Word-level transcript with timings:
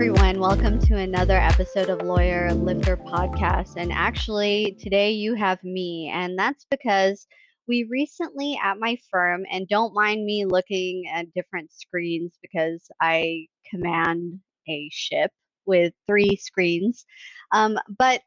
everyone. 0.00 0.38
Welcome 0.38 0.78
to 0.82 0.96
another 0.96 1.36
episode 1.36 1.88
of 1.88 2.02
Lawyer 2.02 2.54
Lifter 2.54 2.96
Podcast. 2.96 3.72
And 3.76 3.90
actually, 3.90 4.76
today 4.78 5.10
you 5.10 5.34
have 5.34 5.60
me, 5.64 6.08
and 6.14 6.38
that's 6.38 6.64
because 6.70 7.26
we 7.66 7.82
recently 7.90 8.56
at 8.62 8.78
my 8.78 8.96
firm, 9.10 9.44
and 9.50 9.66
don't 9.66 9.92
mind 9.94 10.24
me 10.24 10.44
looking 10.44 11.08
at 11.12 11.34
different 11.34 11.72
screens 11.72 12.30
because 12.40 12.86
I 13.00 13.46
command 13.68 14.38
a 14.68 14.88
ship 14.92 15.32
with 15.66 15.92
three 16.06 16.36
screens. 16.36 17.04
Um, 17.50 17.76
but 17.98 18.22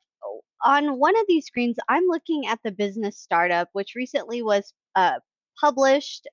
on 0.66 1.00
one 1.00 1.18
of 1.18 1.26
these 1.30 1.46
screens, 1.46 1.78
I'm 1.88 2.04
looking 2.06 2.48
at 2.48 2.60
the 2.66 2.74
business 2.74 3.18
startup, 3.18 3.70
which 3.72 3.96
recently 3.96 4.42
was 4.42 4.74
uh, 4.98 5.20
published 5.58 6.28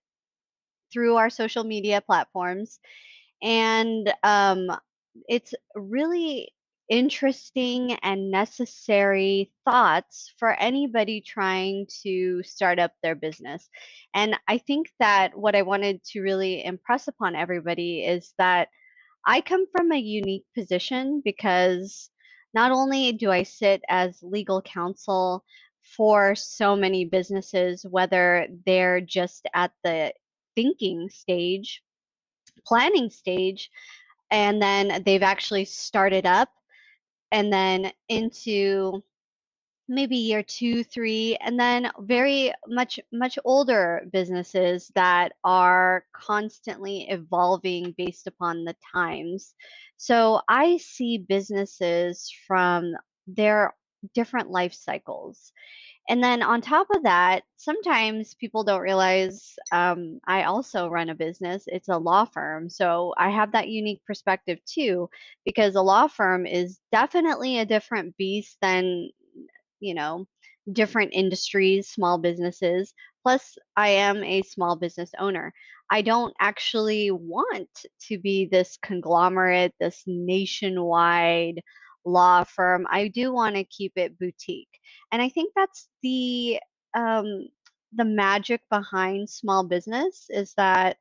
through 0.92 1.14
our 1.14 1.30
social 1.30 1.62
media 1.62 2.00
platforms. 2.00 2.80
And 3.40 4.12
um, 4.24 4.72
it's 5.28 5.54
really 5.74 6.52
interesting 6.88 7.92
and 8.02 8.30
necessary 8.30 9.52
thoughts 9.64 10.32
for 10.38 10.54
anybody 10.54 11.20
trying 11.20 11.86
to 12.02 12.42
start 12.42 12.78
up 12.78 12.92
their 13.02 13.14
business. 13.14 13.68
And 14.14 14.36
I 14.48 14.58
think 14.58 14.88
that 14.98 15.36
what 15.36 15.54
I 15.54 15.62
wanted 15.62 16.02
to 16.12 16.22
really 16.22 16.64
impress 16.64 17.08
upon 17.08 17.36
everybody 17.36 18.04
is 18.04 18.32
that 18.38 18.68
I 19.26 19.42
come 19.42 19.66
from 19.76 19.92
a 19.92 19.98
unique 19.98 20.46
position 20.56 21.20
because 21.22 22.08
not 22.54 22.72
only 22.72 23.12
do 23.12 23.30
I 23.30 23.42
sit 23.42 23.82
as 23.88 24.18
legal 24.22 24.62
counsel 24.62 25.44
for 25.96 26.34
so 26.34 26.74
many 26.74 27.04
businesses, 27.04 27.84
whether 27.88 28.48
they're 28.64 29.02
just 29.02 29.46
at 29.54 29.72
the 29.84 30.12
thinking 30.56 31.10
stage, 31.10 31.82
planning 32.66 33.10
stage, 33.10 33.70
and 34.30 34.60
then 34.60 35.02
they've 35.04 35.22
actually 35.22 35.64
started 35.64 36.26
up 36.26 36.50
and 37.32 37.52
then 37.52 37.90
into 38.08 39.02
maybe 39.88 40.16
year 40.16 40.42
two 40.42 40.84
three 40.84 41.36
and 41.40 41.58
then 41.58 41.90
very 42.00 42.52
much 42.66 43.00
much 43.12 43.38
older 43.44 44.02
businesses 44.12 44.90
that 44.94 45.32
are 45.44 46.04
constantly 46.14 47.08
evolving 47.08 47.94
based 47.96 48.26
upon 48.26 48.64
the 48.64 48.76
times. 48.92 49.54
So 49.96 50.40
i 50.48 50.76
see 50.76 51.18
businesses 51.18 52.30
from 52.46 52.94
their 53.26 53.74
different 54.14 54.50
life 54.50 54.74
cycles 54.74 55.52
and 56.08 56.22
then 56.24 56.42
on 56.42 56.60
top 56.62 56.88
of 56.94 57.02
that, 57.02 57.42
sometimes 57.56 58.34
people 58.34 58.64
don't 58.64 58.80
realize 58.80 59.54
um, 59.72 60.20
I 60.26 60.44
also 60.44 60.88
run 60.88 61.10
a 61.10 61.14
business. 61.14 61.64
It's 61.66 61.88
a 61.88 61.98
law 61.98 62.24
firm. 62.24 62.70
So 62.70 63.14
I 63.18 63.30
have 63.30 63.52
that 63.52 63.68
unique 63.68 64.00
perspective 64.06 64.58
too, 64.64 65.10
because 65.44 65.74
a 65.74 65.82
law 65.82 66.08
firm 66.08 66.46
is 66.46 66.80
definitely 66.92 67.58
a 67.58 67.66
different 67.66 68.16
beast 68.16 68.56
than, 68.62 69.10
you 69.80 69.94
know, 69.94 70.26
different 70.72 71.10
industries, 71.12 71.88
small 71.88 72.18
businesses. 72.18 72.94
Plus, 73.22 73.58
I 73.76 73.88
am 73.90 74.24
a 74.24 74.42
small 74.42 74.76
business 74.76 75.10
owner. 75.18 75.52
I 75.90 76.02
don't 76.02 76.34
actually 76.40 77.10
want 77.10 77.68
to 78.08 78.18
be 78.18 78.46
this 78.46 78.78
conglomerate, 78.82 79.74
this 79.80 80.02
nationwide 80.06 81.60
law 82.08 82.44
firm. 82.44 82.86
I 82.90 83.08
do 83.08 83.32
want 83.32 83.56
to 83.56 83.64
keep 83.64 83.92
it 83.96 84.18
boutique. 84.18 84.68
And 85.12 85.22
I 85.22 85.28
think 85.28 85.52
that's 85.54 85.88
the 86.02 86.58
um, 86.94 87.48
the 87.92 88.04
magic 88.04 88.60
behind 88.70 89.28
small 89.30 89.64
business 89.64 90.26
is 90.28 90.52
that, 90.56 90.96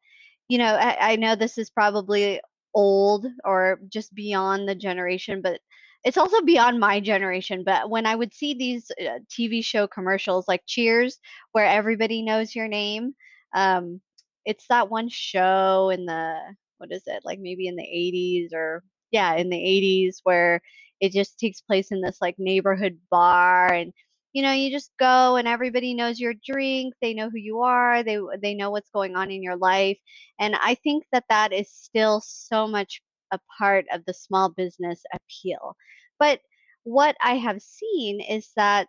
you 0.47 0.57
know, 0.57 0.75
I, 0.75 1.13
I 1.13 1.15
know 1.15 1.35
this 1.35 1.57
is 1.57 1.69
probably 1.69 2.39
old 2.73 3.25
or 3.43 3.79
just 3.89 4.13
beyond 4.13 4.67
the 4.67 4.75
generation, 4.75 5.41
but 5.41 5.59
it's 6.03 6.17
also 6.17 6.41
beyond 6.41 6.79
my 6.79 6.99
generation. 6.99 7.63
But 7.65 7.89
when 7.89 8.05
I 8.05 8.15
would 8.15 8.33
see 8.33 8.53
these 8.53 8.89
uh, 9.01 9.19
TV 9.29 9.63
show 9.63 9.87
commercials 9.87 10.47
like 10.47 10.61
Cheers, 10.67 11.17
where 11.51 11.65
everybody 11.65 12.21
knows 12.21 12.55
your 12.55 12.67
name, 12.67 13.13
um, 13.55 13.99
it's 14.45 14.65
that 14.69 14.89
one 14.89 15.09
show 15.09 15.89
in 15.89 16.05
the 16.05 16.39
what 16.77 16.91
is 16.91 17.03
it 17.07 17.23
like 17.25 17.39
maybe 17.39 17.67
in 17.67 17.75
the 17.75 17.83
80s 17.83 18.53
or 18.53 18.83
yeah 19.11 19.35
in 19.35 19.49
the 19.49 19.57
80s 19.57 20.17
where 20.23 20.61
it 20.99 21.11
just 21.11 21.39
takes 21.39 21.61
place 21.61 21.91
in 21.91 22.01
this 22.01 22.17
like 22.21 22.35
neighborhood 22.37 22.97
bar 23.09 23.71
and 23.73 23.93
you 24.33 24.41
know 24.41 24.51
you 24.51 24.71
just 24.71 24.91
go 24.99 25.35
and 25.35 25.47
everybody 25.47 25.93
knows 25.93 26.19
your 26.19 26.33
drink 26.45 26.93
they 27.01 27.13
know 27.13 27.29
who 27.29 27.37
you 27.37 27.61
are 27.61 28.03
they 28.03 28.19
they 28.41 28.53
know 28.53 28.69
what's 28.71 28.89
going 28.91 29.15
on 29.15 29.31
in 29.31 29.41
your 29.41 29.55
life 29.57 29.97
and 30.39 30.55
i 30.61 30.75
think 30.75 31.03
that 31.11 31.23
that 31.29 31.53
is 31.53 31.69
still 31.71 32.21
so 32.23 32.67
much 32.67 33.01
a 33.31 33.39
part 33.57 33.85
of 33.91 34.03
the 34.05 34.13
small 34.13 34.49
business 34.49 35.01
appeal 35.13 35.75
but 36.19 36.39
what 36.83 37.15
i 37.21 37.35
have 37.35 37.61
seen 37.61 38.21
is 38.21 38.51
that 38.55 38.87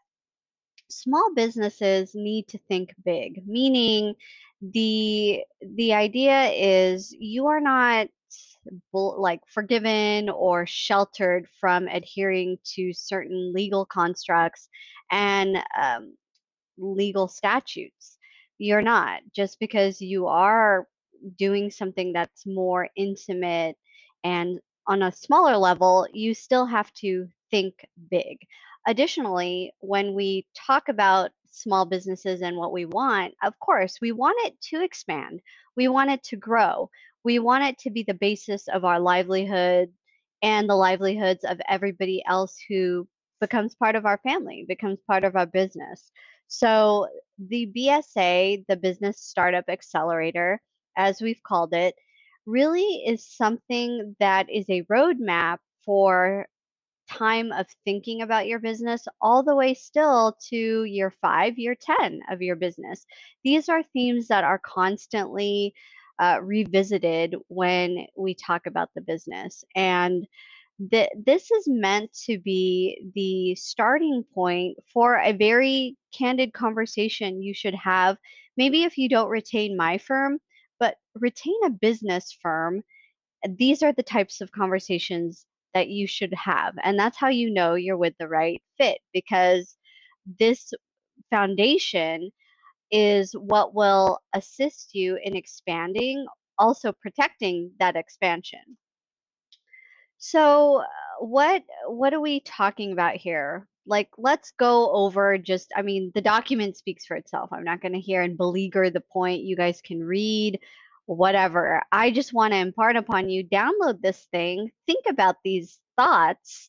small 0.91 1.33
businesses 1.35 2.13
need 2.15 2.47
to 2.49 2.59
think 2.69 2.95
big 3.05 3.43
meaning 3.47 4.15
the 4.61 5.41
the 5.77 5.93
idea 5.93 6.51
is 6.51 7.15
you 7.19 7.47
are 7.47 7.61
not 7.61 8.09
like 8.93 9.41
forgiven 9.49 10.29
or 10.29 10.67
sheltered 10.67 11.49
from 11.61 11.89
adhering 11.89 12.59
to 12.75 12.93
certain 12.93 13.53
legal 13.53 13.85
constructs 13.87 14.69
and 15.11 15.59
um, 15.81 16.17
legal 16.79 17.29
statutes. 17.29 18.19
You're 18.59 18.83
not 18.83 19.21
just 19.35 19.59
because 19.61 20.01
you 20.01 20.27
are 20.27 20.87
doing 21.37 21.71
something 21.71 22.13
that's 22.13 22.47
more 22.47 22.89
intimate 22.97 23.77
and 24.25 24.61
on 24.89 25.03
a 25.03 25.13
smaller 25.13 25.57
level, 25.57 26.07
you 26.13 26.35
still 26.35 26.65
have 26.67 26.93
to 26.95 27.29
think 27.51 27.75
big. 28.11 28.39
Additionally, 28.87 29.73
when 29.81 30.15
we 30.15 30.47
talk 30.57 30.89
about 30.89 31.31
small 31.51 31.85
businesses 31.85 32.41
and 32.41 32.57
what 32.57 32.73
we 32.73 32.87
want, 32.87 33.35
of 33.43 33.59
course, 33.59 33.99
we 34.01 34.13
want 34.13 34.39
it 34.47 34.59
to 34.63 34.83
expand. 34.83 35.41
We 35.77 35.89
want 35.89 36.11
it 36.11 36.23
to 36.25 36.37
grow 36.37 36.91
we 37.25 37.39
want 37.39 37.65
it 37.65 37.79
to 37.81 37.91
be 37.91 38.03
the 38.03 38.15
basis 38.15 38.69
of 38.69 38.85
our 38.85 39.01
livelihood 39.01 39.91
and 40.43 40.69
the 40.69 40.77
livelihoods 40.77 41.45
of 41.45 41.61
everybody 41.69 42.23
else 42.27 42.57
who 42.69 43.09
becomes 43.41 43.75
part 43.75 43.97
of 43.97 44.07
our 44.07 44.19
family, 44.19 44.65
becomes 44.67 44.99
part 45.07 45.25
of 45.25 45.37
our 45.37 45.47
business. 45.47 46.11
So, 46.49 47.09
the 47.39 47.71
BSA, 47.77 48.65
the 48.69 48.77
Business 48.77 49.21
Startup 49.21 49.65
Accelerator, 49.69 50.61
as 50.97 51.21
we've 51.21 51.43
called 51.43 51.75
it, 51.75 51.95
really 52.47 53.05
is 53.07 53.27
something 53.27 54.17
that 54.19 54.51
is 54.51 54.65
a 54.71 54.83
roadmap 54.85 55.59
for 55.85 56.47
time 57.09 57.53
of 57.53 57.67
thinking 57.85 58.23
about 58.23 58.47
your 58.47 58.59
business 58.59 59.07
all 59.21 59.43
the 59.43 59.55
way 59.55 59.75
still 59.75 60.37
to 60.49 60.85
year 60.85 61.13
five, 61.23 61.59
year 61.59 61.75
10 61.75 62.21
of 62.31 62.43
your 62.43 62.57
business. 62.57 63.05
These 63.45 63.69
are 63.69 63.83
themes 63.83 64.29
that 64.29 64.45
are 64.45 64.59
constantly 64.59 65.75
uh, 66.19 66.39
revisited 66.43 67.37
when 67.49 68.07
we 68.17 68.35
talk 68.35 68.67
about 68.67 68.91
the 68.95 69.01
business. 69.01 69.65
And 69.77 70.27
th- 70.91 71.11
this 71.27 71.51
is 71.51 71.65
meant 71.69 72.13
to 72.27 72.39
be 72.39 73.01
the 73.15 73.55
starting 73.55 74.25
point 74.35 74.79
for 74.93 75.19
a 75.19 75.33
very 75.33 75.97
candid 76.17 76.53
conversation 76.53 77.43
you 77.43 77.55
should 77.55 77.75
have. 77.75 78.17
Maybe 78.57 78.85
if 78.85 78.99
you 78.99 79.09
don't 79.09 79.31
retain 79.31 79.77
my 79.77 79.99
firm, 79.99 80.39
but 80.81 80.97
retain 81.15 81.57
a 81.65 81.71
business 81.71 82.37
firm. 82.43 82.83
These 83.49 83.83
are 83.83 83.93
the 83.93 84.03
types 84.03 84.41
of 84.41 84.51
conversations 84.53 85.47
that 85.75 85.89
you 85.89 86.07
should 86.07 86.35
have. 86.35 86.75
And 86.83 86.99
that's 86.99 87.17
how 87.17 87.29
you 87.29 87.51
know 87.51 87.75
you're 87.75 87.97
with 87.97 88.15
the 88.19 88.29
right 88.29 88.61
fit 88.79 88.99
because 89.13 89.77
this 90.39 90.73
foundation 91.31 92.31
is 92.91 93.33
what 93.33 93.75
will 93.75 94.21
assist 94.35 94.95
you 94.95 95.19
in 95.23 95.37
expanding, 95.37 96.27
also 96.59 96.93
protecting 96.93 97.73
that 97.79 97.97
expansion. 97.97 98.77
So, 100.19 100.81
uh, 100.83 100.85
what 101.21 101.63
what 101.87 102.13
are 102.13 102.21
we 102.21 102.41
talking 102.41 102.93
about 102.93 103.17
here? 103.17 103.69
Like, 103.87 104.11
let's 104.19 104.53
go 104.59 104.93
over 104.93 105.39
just. 105.39 105.71
I 105.77 105.83
mean, 105.83 106.13
the 106.15 106.21
document 106.21 106.77
speaks 106.77 107.07
for 107.07 107.17
itself. 107.17 107.51
I'm 107.53 107.65
not 107.65 107.81
going 107.81 107.93
to 107.93 108.01
hear 108.01 108.23
and 108.23 108.37
beleaguer 108.37 108.91
the 108.91 109.01
point. 109.01 109.43
You 109.43 109.57
guys 109.57 109.81
can 109.81 110.03
read 110.03 110.59
whatever. 111.07 111.83
I 111.93 112.11
just 112.11 112.35
want 112.35 112.53
to 112.53 112.59
impart 112.59 112.97
upon 112.97 113.31
you. 113.31 113.45
Download 113.45 114.01
this 114.03 114.27
thing. 114.33 114.71
Think 114.87 115.05
about 115.09 115.37
these 115.45 115.79
thoughts, 115.97 116.69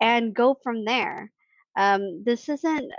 and 0.00 0.34
go 0.34 0.56
from 0.62 0.84
there. 0.84 1.30
Um, 1.76 2.22
this 2.24 2.48
isn't 2.48 2.92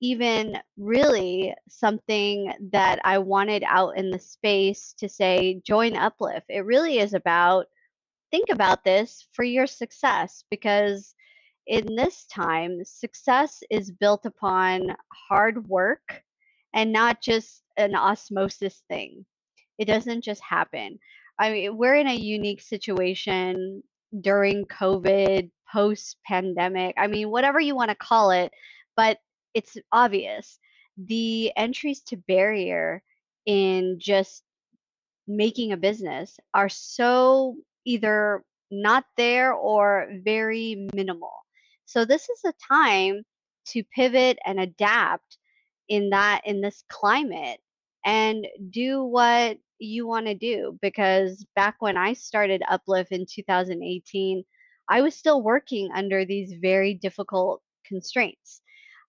even 0.00 0.58
really 0.78 1.54
something 1.68 2.52
that 2.72 3.00
I 3.04 3.18
wanted 3.18 3.62
out 3.66 3.96
in 3.96 4.10
the 4.10 4.18
space 4.18 4.94
to 4.98 5.08
say, 5.08 5.60
join 5.64 5.96
Uplift. 5.96 6.46
It 6.48 6.64
really 6.64 6.98
is 6.98 7.14
about 7.14 7.66
think 8.30 8.48
about 8.48 8.84
this 8.84 9.26
for 9.32 9.44
your 9.44 9.66
success 9.66 10.44
because 10.50 11.14
in 11.66 11.94
this 11.94 12.26
time, 12.26 12.84
success 12.84 13.62
is 13.70 13.90
built 13.90 14.24
upon 14.24 14.96
hard 15.28 15.68
work 15.68 16.22
and 16.74 16.92
not 16.92 17.20
just 17.20 17.62
an 17.76 17.94
osmosis 17.94 18.82
thing. 18.88 19.24
It 19.78 19.86
doesn't 19.86 20.22
just 20.22 20.42
happen. 20.42 20.98
I 21.38 21.50
mean, 21.52 21.76
we're 21.76 21.94
in 21.94 22.06
a 22.06 22.14
unique 22.14 22.60
situation 22.60 23.82
during 24.20 24.66
COVID, 24.66 25.50
post 25.72 26.16
pandemic. 26.26 26.94
I 26.98 27.06
mean, 27.06 27.30
whatever 27.30 27.60
you 27.60 27.74
want 27.74 27.90
to 27.90 27.94
call 27.94 28.30
it, 28.30 28.52
but 28.96 29.18
it's 29.54 29.76
obvious. 29.92 30.58
The 30.96 31.52
entries 31.56 32.00
to 32.08 32.16
barrier 32.16 33.02
in 33.46 33.98
just 33.98 34.42
making 35.26 35.72
a 35.72 35.76
business 35.76 36.38
are 36.54 36.68
so 36.68 37.56
either 37.84 38.44
not 38.70 39.04
there 39.16 39.52
or 39.52 40.08
very 40.24 40.88
minimal. 40.94 41.32
So 41.86 42.04
this 42.04 42.28
is 42.28 42.40
a 42.44 42.54
time 42.68 43.22
to 43.66 43.82
pivot 43.94 44.38
and 44.44 44.60
adapt 44.60 45.38
in 45.88 46.10
that 46.10 46.42
in 46.44 46.60
this 46.60 46.84
climate 46.88 47.60
and 48.04 48.46
do 48.70 49.04
what 49.04 49.58
you 49.78 50.06
want 50.06 50.26
to 50.26 50.34
do 50.34 50.78
because 50.80 51.44
back 51.56 51.76
when 51.80 51.96
I 51.96 52.12
started 52.12 52.62
Uplift 52.68 53.12
in 53.12 53.26
2018, 53.26 54.44
I 54.88 55.00
was 55.00 55.14
still 55.14 55.42
working 55.42 55.90
under 55.94 56.24
these 56.24 56.54
very 56.60 56.94
difficult 56.94 57.62
constraints. 57.86 58.62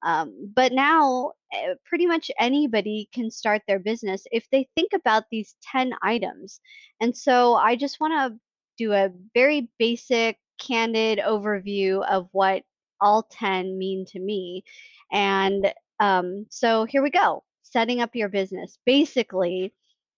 Um, 0.03 0.51
but 0.55 0.71
now, 0.71 1.33
eh, 1.53 1.75
pretty 1.85 2.05
much 2.05 2.31
anybody 2.39 3.09
can 3.13 3.29
start 3.29 3.61
their 3.67 3.79
business 3.79 4.23
if 4.31 4.47
they 4.51 4.67
think 4.75 4.91
about 4.93 5.25
these 5.31 5.55
10 5.71 5.93
items. 6.01 6.59
And 6.99 7.15
so 7.15 7.55
I 7.55 7.75
just 7.75 7.99
want 7.99 8.13
to 8.13 8.39
do 8.77 8.93
a 8.93 9.11
very 9.33 9.69
basic, 9.79 10.37
candid 10.59 11.19
overview 11.19 12.05
of 12.07 12.27
what 12.31 12.63
all 12.99 13.23
10 13.23 13.77
mean 13.77 14.05
to 14.07 14.19
me. 14.19 14.63
And 15.11 15.73
um, 15.99 16.45
so 16.49 16.85
here 16.85 17.01
we 17.03 17.09
go 17.09 17.43
setting 17.63 18.01
up 18.01 18.15
your 18.15 18.29
business. 18.29 18.77
Basically, 18.85 19.73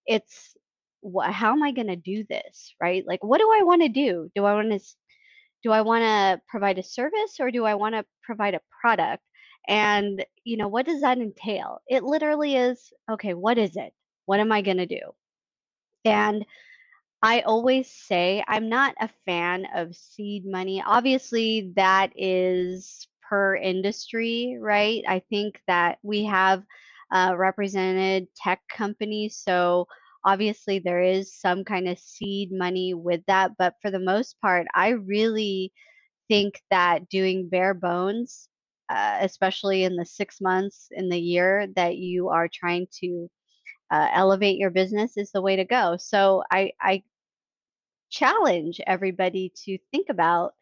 it's 0.06 0.56
wh- 1.04 1.30
how 1.30 1.52
am 1.54 1.64
I 1.64 1.72
going 1.72 1.88
to 1.88 1.96
do 1.96 2.26
this, 2.30 2.76
right? 2.82 3.04
Like, 3.06 3.24
what 3.24 3.40
do 3.40 3.50
I 3.54 3.64
want 3.64 3.82
to 3.84 3.90
do? 3.90 4.30
Do 4.36 4.46
I 4.46 4.54
want 4.54 4.72
to 4.72 4.80
do 5.64 5.72
I 5.72 5.82
want 5.82 6.04
to 6.04 6.42
provide 6.50 6.78
a 6.78 6.84
service 6.84 7.38
or 7.40 7.50
do 7.50 7.66
I 7.66 7.76
want 7.76 7.96
to 7.96 8.06
provide 8.24 8.54
a 8.54 8.62
product? 8.82 9.24
And, 9.68 10.26
you 10.44 10.58
know, 10.58 10.68
what 10.68 10.86
does 10.86 11.02
that 11.02 11.18
entail? 11.18 11.82
It 11.88 12.04
literally 12.04 12.56
is, 12.56 12.92
okay, 13.10 13.34
what 13.34 13.58
is 13.58 13.76
it? 13.76 13.94
What 14.26 14.40
am 14.40 14.52
I 14.52 14.62
going 14.62 14.78
to 14.78 14.86
do? 14.86 15.02
And 16.06 16.46
I 17.22 17.42
always 17.42 17.90
say 17.90 18.44
I'm 18.48 18.68
not 18.68 18.96
a 19.00 19.10
fan 19.26 19.66
of 19.74 19.96
seed 19.96 20.46
money. 20.46 20.84
Obviously, 20.86 21.72
that 21.78 22.12
is 22.18 23.08
per 23.22 23.56
industry, 23.56 24.58
right? 24.60 25.04
I 25.08 25.20
think 25.30 25.62
that 25.68 26.00
we 26.04 26.26
have 26.26 26.64
uh, 27.12 27.34
represented 27.38 28.28
tech 28.36 28.60
companies. 28.70 29.38
So 29.38 29.88
obviously, 30.26 30.80
there 30.80 31.02
is 31.02 31.34
some 31.34 31.64
kind 31.64 31.88
of 31.88 31.98
seed 31.98 32.52
money 32.52 32.94
with 32.94 33.22
that. 33.28 33.52
But 33.58 33.76
for 33.82 33.90
the 33.90 34.00
most 34.00 34.36
part, 34.42 34.68
I 34.76 34.90
really 34.90 35.72
think 36.28 36.62
that 36.72 37.08
doing 37.10 37.48
bare 37.48 37.74
bones, 37.74 38.50
uh, 38.94 39.18
especially 39.22 39.84
in 39.84 39.96
the 39.96 40.06
six 40.06 40.40
months 40.40 40.88
in 40.92 41.10
the 41.10 41.20
year 41.20 41.68
that 41.76 41.98
you 41.98 42.30
are 42.30 42.48
trying 42.48 42.88
to 43.02 43.30
uh, 43.92 44.08
elevate 44.14 44.58
your 44.58 44.70
business, 44.70 45.18
is 45.18 45.32
the 45.32 45.42
way 45.42 45.56
to 45.56 45.66
go. 45.66 45.98
So 45.98 46.44
I, 46.52 46.72
I 46.80 47.04
challenge 48.10 48.80
everybody 48.86 49.52
to 49.66 49.78
think 49.92 50.08
about 50.10 50.54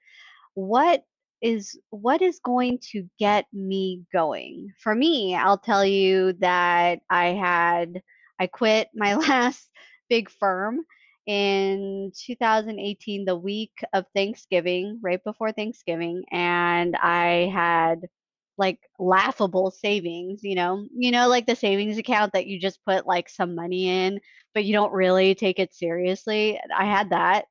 what 0.53 1.03
is 1.41 1.77
what 1.89 2.21
is 2.21 2.39
going 2.39 2.79
to 2.91 3.09
get 3.19 3.45
me 3.51 4.03
going 4.13 4.71
for 4.81 4.93
me 4.93 5.35
i'll 5.35 5.57
tell 5.57 5.83
you 5.83 6.33
that 6.33 6.99
i 7.09 7.27
had 7.27 8.01
i 8.39 8.47
quit 8.47 8.87
my 8.95 9.15
last 9.15 9.69
big 10.09 10.29
firm 10.29 10.79
in 11.27 12.11
2018 12.25 13.25
the 13.25 13.35
week 13.35 13.73
of 13.93 14.05
thanksgiving 14.15 14.99
right 15.03 15.23
before 15.23 15.51
thanksgiving 15.51 16.23
and 16.31 16.95
i 16.95 17.49
had 17.53 18.01
like 18.61 18.77
laughable 18.99 19.71
savings, 19.71 20.43
you 20.43 20.53
know, 20.53 20.85
you 20.95 21.09
know, 21.09 21.27
like 21.27 21.47
the 21.47 21.55
savings 21.55 21.97
account 21.97 22.31
that 22.33 22.45
you 22.45 22.59
just 22.59 22.85
put 22.85 23.07
like 23.07 23.27
some 23.27 23.55
money 23.55 23.89
in, 23.89 24.19
but 24.53 24.65
you 24.65 24.71
don't 24.71 24.93
really 24.93 25.33
take 25.33 25.57
it 25.57 25.73
seriously. 25.73 26.59
I 26.77 26.85
had 26.85 27.09
that. 27.09 27.45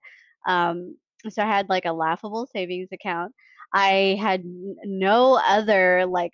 Um, 0.46 0.96
so 1.28 1.42
I 1.42 1.46
had 1.46 1.68
like 1.68 1.84
a 1.84 1.92
laughable 1.92 2.46
savings 2.46 2.90
account. 2.92 3.32
I 3.74 4.16
had 4.20 4.44
no 4.44 5.34
other 5.34 6.06
like 6.06 6.32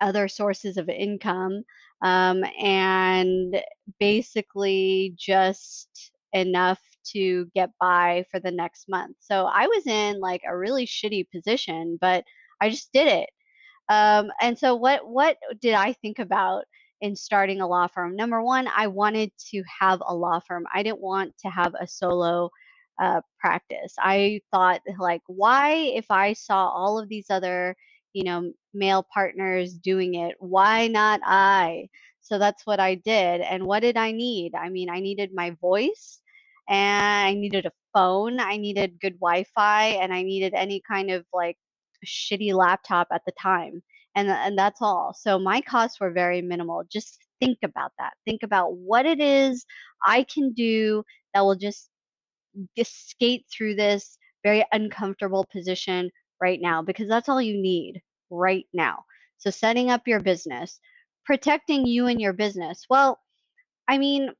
other 0.00 0.26
sources 0.26 0.76
of 0.76 0.88
income, 0.88 1.62
um, 2.02 2.44
and 2.60 3.62
basically 4.00 5.14
just 5.16 6.10
enough 6.32 6.80
to 7.12 7.46
get 7.54 7.70
by 7.80 8.24
for 8.32 8.40
the 8.40 8.50
next 8.50 8.88
month. 8.88 9.14
So 9.20 9.46
I 9.46 9.68
was 9.68 9.86
in 9.86 10.18
like 10.18 10.42
a 10.44 10.56
really 10.56 10.86
shitty 10.86 11.30
position, 11.30 11.98
but 12.00 12.24
I 12.60 12.70
just 12.70 12.92
did 12.92 13.06
it 13.06 13.30
um, 13.88 14.30
and 14.40 14.58
so 14.58 14.74
what 14.74 15.06
what 15.08 15.36
did 15.60 15.74
I 15.74 15.92
think 15.92 16.18
about 16.18 16.64
in 17.00 17.14
starting 17.16 17.60
a 17.60 17.66
law 17.68 17.86
firm? 17.86 18.16
Number 18.16 18.42
one, 18.42 18.68
I 18.74 18.86
wanted 18.86 19.30
to 19.50 19.62
have 19.80 20.00
a 20.06 20.14
law 20.14 20.40
firm. 20.40 20.66
I 20.72 20.82
didn't 20.82 21.00
want 21.00 21.36
to 21.38 21.48
have 21.48 21.74
a 21.78 21.86
solo 21.86 22.50
uh, 23.00 23.20
practice. 23.38 23.94
I 23.98 24.40
thought 24.50 24.80
like, 24.98 25.22
why 25.26 25.72
if 25.94 26.06
I 26.10 26.32
saw 26.32 26.68
all 26.68 26.98
of 26.98 27.08
these 27.08 27.26
other, 27.30 27.76
you 28.12 28.24
know, 28.24 28.52
male 28.72 29.06
partners 29.12 29.74
doing 29.74 30.14
it, 30.14 30.36
why 30.38 30.88
not 30.88 31.20
I? 31.24 31.88
So 32.20 32.38
that's 32.38 32.64
what 32.66 32.80
I 32.80 32.94
did. 32.94 33.42
And 33.42 33.64
what 33.66 33.80
did 33.80 33.96
I 33.96 34.12
need? 34.12 34.54
I 34.54 34.70
mean, 34.70 34.88
I 34.88 35.00
needed 35.00 35.34
my 35.34 35.50
voice 35.60 36.20
and 36.68 37.04
I 37.04 37.34
needed 37.34 37.66
a 37.66 37.72
phone, 37.92 38.40
I 38.40 38.56
needed 38.56 38.98
good 39.00 39.20
Wi-Fi, 39.20 39.86
and 39.86 40.12
I 40.12 40.22
needed 40.22 40.54
any 40.54 40.80
kind 40.88 41.10
of 41.10 41.26
like 41.34 41.58
shitty 42.04 42.54
laptop 42.54 43.08
at 43.12 43.22
the 43.26 43.32
time 43.40 43.82
and 44.14 44.28
and 44.28 44.58
that's 44.58 44.80
all. 44.80 45.14
So 45.18 45.38
my 45.38 45.60
costs 45.60 46.00
were 46.00 46.10
very 46.10 46.40
minimal. 46.42 46.84
Just 46.90 47.18
think 47.40 47.58
about 47.64 47.92
that. 47.98 48.12
Think 48.24 48.42
about 48.42 48.74
what 48.76 49.06
it 49.06 49.20
is 49.20 49.64
i 50.06 50.24
can 50.24 50.52
do 50.52 51.02
that 51.32 51.42
will 51.42 51.56
just, 51.56 51.88
just 52.76 53.10
skate 53.10 53.44
through 53.52 53.74
this 53.74 54.18
very 54.44 54.64
uncomfortable 54.72 55.46
position 55.52 56.10
right 56.40 56.60
now 56.60 56.82
because 56.82 57.08
that's 57.08 57.28
all 57.28 57.40
you 57.42 57.60
need 57.60 58.00
right 58.30 58.66
now. 58.72 59.04
So 59.38 59.50
setting 59.50 59.90
up 59.90 60.02
your 60.06 60.20
business 60.20 60.78
protecting 61.24 61.86
you 61.86 62.06
and 62.06 62.20
your 62.20 62.32
business. 62.34 62.84
Well 62.90 63.18
i 63.88 63.98
mean 63.98 64.30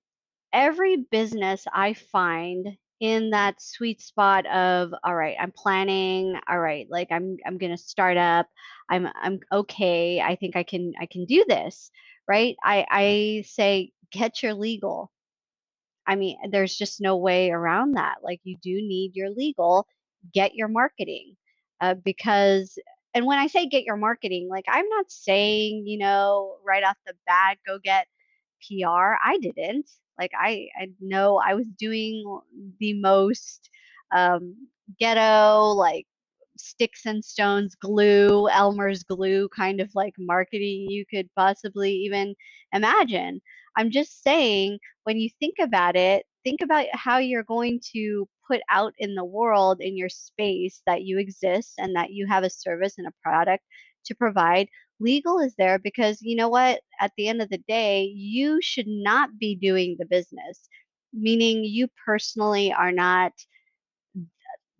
every 0.52 0.96
business 1.10 1.66
I 1.72 1.94
find 1.94 2.68
in 3.00 3.30
that 3.30 3.62
sweet 3.62 4.02
spot 4.02 4.46
of 4.46 4.94
all 5.04 5.14
right, 5.16 5.36
I'm 5.40 5.52
planning, 5.52 6.38
all 6.48 6.60
right, 6.60 6.86
like 6.90 7.08
I'm 7.12 7.38
I'm 7.46 7.58
going 7.58 7.72
to 7.72 7.78
start 7.78 8.16
up. 8.18 8.48
I'm 8.90 9.08
I'm 9.22 9.40
okay. 9.52 10.20
I 10.20 10.36
think 10.36 10.56
I 10.56 10.64
can 10.64 10.94
I 11.00 11.06
can 11.06 11.26
do 11.26 11.44
this, 11.48 11.90
right? 12.28 12.56
I 12.64 12.86
I 12.90 13.44
say 13.48 13.92
get 14.12 14.42
your 14.42 14.54
legal. 14.54 15.12
I 16.06 16.16
mean, 16.16 16.38
there's 16.50 16.76
just 16.76 17.00
no 17.02 17.16
way 17.18 17.50
around 17.52 17.92
that. 17.94 18.16
Like 18.24 18.40
you 18.44 18.56
do 18.62 18.74
need 18.74 19.12
your 19.16 19.30
legal, 19.30 19.88
get 20.34 20.54
your 20.56 20.68
marketing. 20.68 21.36
Uh, 21.82 21.94
because 21.96 22.78
and 23.14 23.26
when 23.26 23.38
I 23.40 23.48
say 23.48 23.66
get 23.68 23.84
your 23.84 23.96
marketing, 23.98 24.48
like 24.50 24.66
I'm 24.68 24.88
not 24.90 25.10
saying, 25.12 25.84
you 25.86 25.98
know, 25.98 26.56
right 26.66 26.84
off 26.84 26.98
the 27.06 27.14
bat 27.26 27.58
go 27.66 27.78
get 27.84 28.08
PR. 28.68 29.16
I 29.24 29.38
didn't. 29.40 29.90
Like 30.18 30.32
I 30.38 30.68
I 30.78 30.88
know 31.00 31.40
I 31.44 31.54
was 31.54 31.66
doing 31.78 32.24
the 32.78 32.94
most 32.94 33.68
um, 34.12 34.56
ghetto 34.98 35.72
like 35.76 36.06
sticks 36.56 37.06
and 37.06 37.24
stones 37.24 37.74
glue, 37.74 38.48
Elmer's 38.48 39.02
glue 39.02 39.48
kind 39.48 39.80
of 39.80 39.90
like 39.94 40.14
marketing 40.18 40.86
you 40.88 41.04
could 41.06 41.28
possibly 41.36 41.92
even 41.92 42.34
imagine. 42.72 43.40
I'm 43.76 43.90
just 43.90 44.22
saying 44.22 44.78
when 45.04 45.18
you 45.18 45.28
think 45.40 45.56
about 45.60 45.96
it, 45.96 46.24
think 46.44 46.60
about 46.62 46.86
how 46.92 47.18
you're 47.18 47.42
going 47.42 47.80
to 47.92 48.28
put 48.46 48.60
out 48.70 48.92
in 48.98 49.14
the 49.14 49.24
world 49.24 49.80
in 49.80 49.96
your 49.96 50.08
space 50.08 50.82
that 50.86 51.02
you 51.02 51.18
exist 51.18 51.74
and 51.78 51.96
that 51.96 52.12
you 52.12 52.26
have 52.26 52.44
a 52.44 52.50
service 52.50 52.94
and 52.98 53.06
a 53.06 53.12
product 53.22 53.64
to 54.06 54.14
provide 54.14 54.68
legal 55.00 55.38
is 55.38 55.54
there 55.56 55.78
because 55.78 56.22
you 56.22 56.36
know 56.36 56.48
what 56.48 56.80
at 57.00 57.12
the 57.16 57.28
end 57.28 57.42
of 57.42 57.48
the 57.50 57.62
day 57.68 58.04
you 58.04 58.60
should 58.62 58.86
not 58.86 59.38
be 59.38 59.54
doing 59.54 59.96
the 59.98 60.06
business 60.06 60.68
meaning 61.12 61.64
you 61.64 61.88
personally 62.04 62.72
are 62.72 62.92
not 62.92 63.32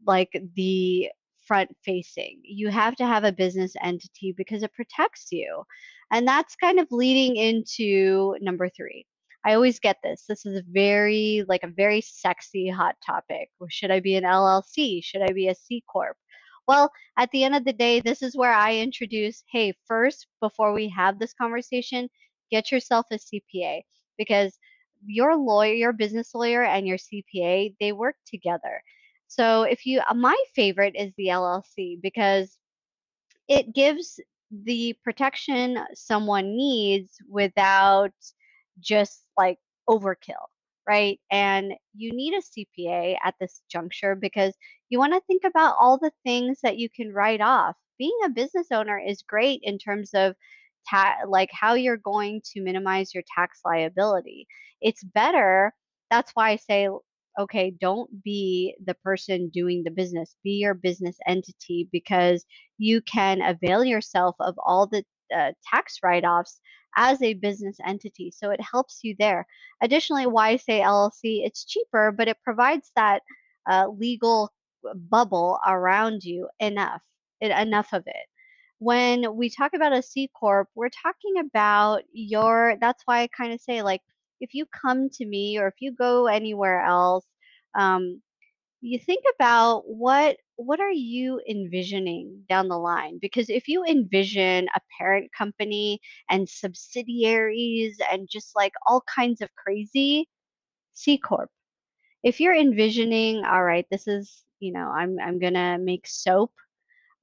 like 0.06 0.30
the 0.54 1.09
front 1.47 1.71
facing 1.85 2.40
you 2.44 2.68
have 2.68 2.97
to 2.97 3.06
have 3.06 3.25
a 3.25 3.33
business 3.33 3.75
entity 3.83 4.33
because 4.37 4.62
it 4.62 4.73
protects 4.73 5.28
you 5.30 5.62
and 6.11 6.26
that's 6.26 6.56
kind 6.56 6.78
of 6.78 6.87
leading 6.90 7.37
into 7.37 8.37
number 8.40 8.68
3 8.68 9.04
I 9.47 9.54
always 9.54 9.78
get 9.78 9.99
this. 10.02 10.25
This 10.26 10.47
is 10.47 10.59
a 10.59 10.64
very, 10.66 11.44
like 11.47 11.64
a 11.64 11.68
very 11.68 12.00
sexy 12.00 12.68
hot 12.68 12.97
topic. 13.04 13.50
Should 13.68 13.90
I 13.90 14.00
be 14.00 14.16
an 14.16 14.25
LLC? 14.25 15.04
Should 15.04 15.21
I 15.21 15.33
be 15.33 15.49
a 15.49 15.54
C 15.54 15.85
Corp? 15.87 16.16
Well, 16.66 16.90
at 17.18 17.30
the 17.30 17.44
end 17.44 17.54
of 17.54 17.64
the 17.64 17.73
day, 17.73 18.00
this 18.00 18.23
is 18.23 18.37
where 18.37 18.52
I 18.52 18.76
introduce 18.76 19.42
hey, 19.50 19.75
first, 19.87 20.26
before 20.40 20.73
we 20.73 20.88
have 20.88 21.18
this 21.18 21.35
conversation, 21.35 22.09
get 22.50 22.73
yourself 22.73 23.06
a 23.11 23.18
CPA 23.18 23.83
because 24.16 24.59
your 25.06 25.37
lawyer, 25.37 25.73
your 25.75 25.92
business 25.92 26.35
lawyer, 26.35 26.64
and 26.64 26.87
your 26.87 26.99
CPA, 26.99 27.75
they 27.80 27.92
work 27.92 28.16
together. 28.26 28.83
So 29.28 29.62
if 29.62 29.85
you, 29.85 30.00
uh, 30.09 30.14
my 30.14 30.37
favorite 30.54 30.94
is 30.97 31.12
the 31.16 31.28
LLC 31.28 32.00
because 32.00 32.56
it 33.49 33.75
gives 33.75 34.21
the 34.50 34.97
protection 35.02 35.78
someone 35.94 36.56
needs 36.56 37.16
without 37.28 38.12
just 38.80 39.23
like 39.37 39.59
overkill, 39.88 40.47
right? 40.88 41.18
And 41.30 41.75
you 41.94 42.12
need 42.12 42.35
a 42.35 42.42
CPA 42.42 43.16
at 43.25 43.35
this 43.40 43.62
juncture 43.71 44.14
because 44.14 44.54
you 44.94 45.00
want 45.00 45.12
to 45.12 45.20
think 45.26 45.42
about 45.44 45.74
all 45.80 45.98
the 45.98 46.12
things 46.22 46.60
that 46.62 46.78
you 46.78 46.88
can 46.88 47.12
write 47.12 47.40
off. 47.40 47.74
Being 47.98 48.16
a 48.24 48.28
business 48.28 48.68
owner 48.70 48.96
is 48.96 49.22
great 49.22 49.58
in 49.64 49.76
terms 49.76 50.10
of 50.14 50.36
ta- 50.88 51.16
like 51.26 51.50
how 51.52 51.74
you're 51.74 51.96
going 51.96 52.42
to 52.52 52.62
minimize 52.62 53.12
your 53.12 53.24
tax 53.36 53.58
liability. 53.64 54.46
It's 54.80 55.02
better. 55.02 55.74
That's 56.12 56.30
why 56.34 56.50
I 56.50 56.56
say 56.56 56.88
okay, 57.40 57.74
don't 57.80 58.22
be 58.22 58.76
the 58.86 58.94
person 58.94 59.50
doing 59.52 59.82
the 59.82 59.90
business, 59.90 60.36
be 60.44 60.52
your 60.52 60.74
business 60.74 61.16
entity 61.26 61.88
because 61.90 62.44
you 62.78 63.00
can 63.02 63.42
avail 63.42 63.82
yourself 63.82 64.36
of 64.38 64.54
all 64.64 64.86
the 64.86 65.02
uh, 65.36 65.50
tax 65.68 65.98
write 66.04 66.24
offs 66.24 66.60
as 66.96 67.20
a 67.20 67.34
business 67.34 67.78
entity. 67.84 68.30
So 68.30 68.50
it 68.50 68.60
helps 68.60 69.00
you 69.02 69.16
there. 69.18 69.44
Additionally, 69.82 70.28
why 70.28 70.54
say 70.54 70.82
LLC, 70.82 71.44
it's 71.44 71.64
cheaper, 71.64 72.12
but 72.16 72.28
it 72.28 72.36
provides 72.44 72.92
that 72.94 73.22
uh, 73.68 73.88
legal 73.88 74.52
bubble 74.94 75.58
around 75.66 76.24
you 76.24 76.48
enough, 76.60 77.02
enough 77.40 77.92
of 77.92 78.02
it. 78.06 78.26
When 78.78 79.36
we 79.36 79.50
talk 79.50 79.72
about 79.74 79.92
a 79.92 80.02
C 80.02 80.28
Corp, 80.38 80.68
we're 80.74 80.90
talking 80.90 81.38
about 81.40 82.02
your, 82.12 82.76
that's 82.80 83.02
why 83.06 83.22
I 83.22 83.28
kind 83.28 83.52
of 83.52 83.60
say, 83.60 83.82
like, 83.82 84.02
if 84.40 84.54
you 84.54 84.66
come 84.66 85.08
to 85.10 85.26
me 85.26 85.58
or 85.58 85.68
if 85.68 85.74
you 85.80 85.92
go 85.92 86.26
anywhere 86.26 86.80
else, 86.82 87.24
um, 87.74 88.20
you 88.84 88.98
think 88.98 89.24
about 89.34 89.82
what 89.86 90.36
what 90.56 90.78
are 90.78 90.90
you 90.92 91.40
envisioning 91.48 92.44
down 92.48 92.68
the 92.68 92.78
line 92.78 93.18
because 93.20 93.48
if 93.48 93.66
you 93.66 93.82
envision 93.84 94.68
a 94.76 94.80
parent 94.98 95.30
company 95.36 95.98
and 96.30 96.48
subsidiaries 96.48 97.98
and 98.12 98.28
just 98.30 98.54
like 98.54 98.72
all 98.86 99.02
kinds 99.12 99.40
of 99.40 99.48
crazy 99.56 100.28
c 100.94 101.18
corp 101.18 101.50
if 102.24 102.40
you're 102.40 102.56
envisioning 102.56 103.44
all 103.44 103.62
right 103.62 103.86
this 103.90 104.08
is 104.08 104.42
you 104.58 104.72
know 104.72 104.88
i'm 104.88 105.18
i'm 105.20 105.38
going 105.38 105.54
to 105.54 105.78
make 105.78 106.06
soap 106.06 106.52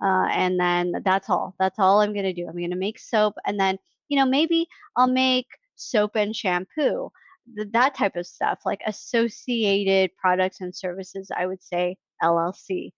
uh, 0.03 0.27
and 0.31 0.59
then 0.59 0.93
that's 1.03 1.29
all 1.29 1.55
that's 1.59 1.79
all 1.79 1.99
i'm 1.99 2.13
going 2.13 2.25
to 2.25 2.33
do 2.33 2.47
i'm 2.47 2.57
going 2.57 2.69
to 2.69 2.75
make 2.77 2.99
soap 2.99 3.33
and 3.45 3.59
then 3.59 3.77
you 4.07 4.17
know 4.17 4.25
maybe 4.25 4.67
i'll 4.95 5.07
make 5.07 5.47
soap 5.75 6.15
and 6.15 6.35
shampoo 6.35 7.11
th- 7.55 7.67
that 7.71 7.95
type 7.95 8.15
of 8.15 8.27
stuff 8.27 8.59
like 8.65 8.81
associated 8.85 10.15
products 10.17 10.61
and 10.61 10.75
services 10.75 11.29
i 11.35 11.45
would 11.45 11.61
say 11.61 11.97
llc 12.23 12.91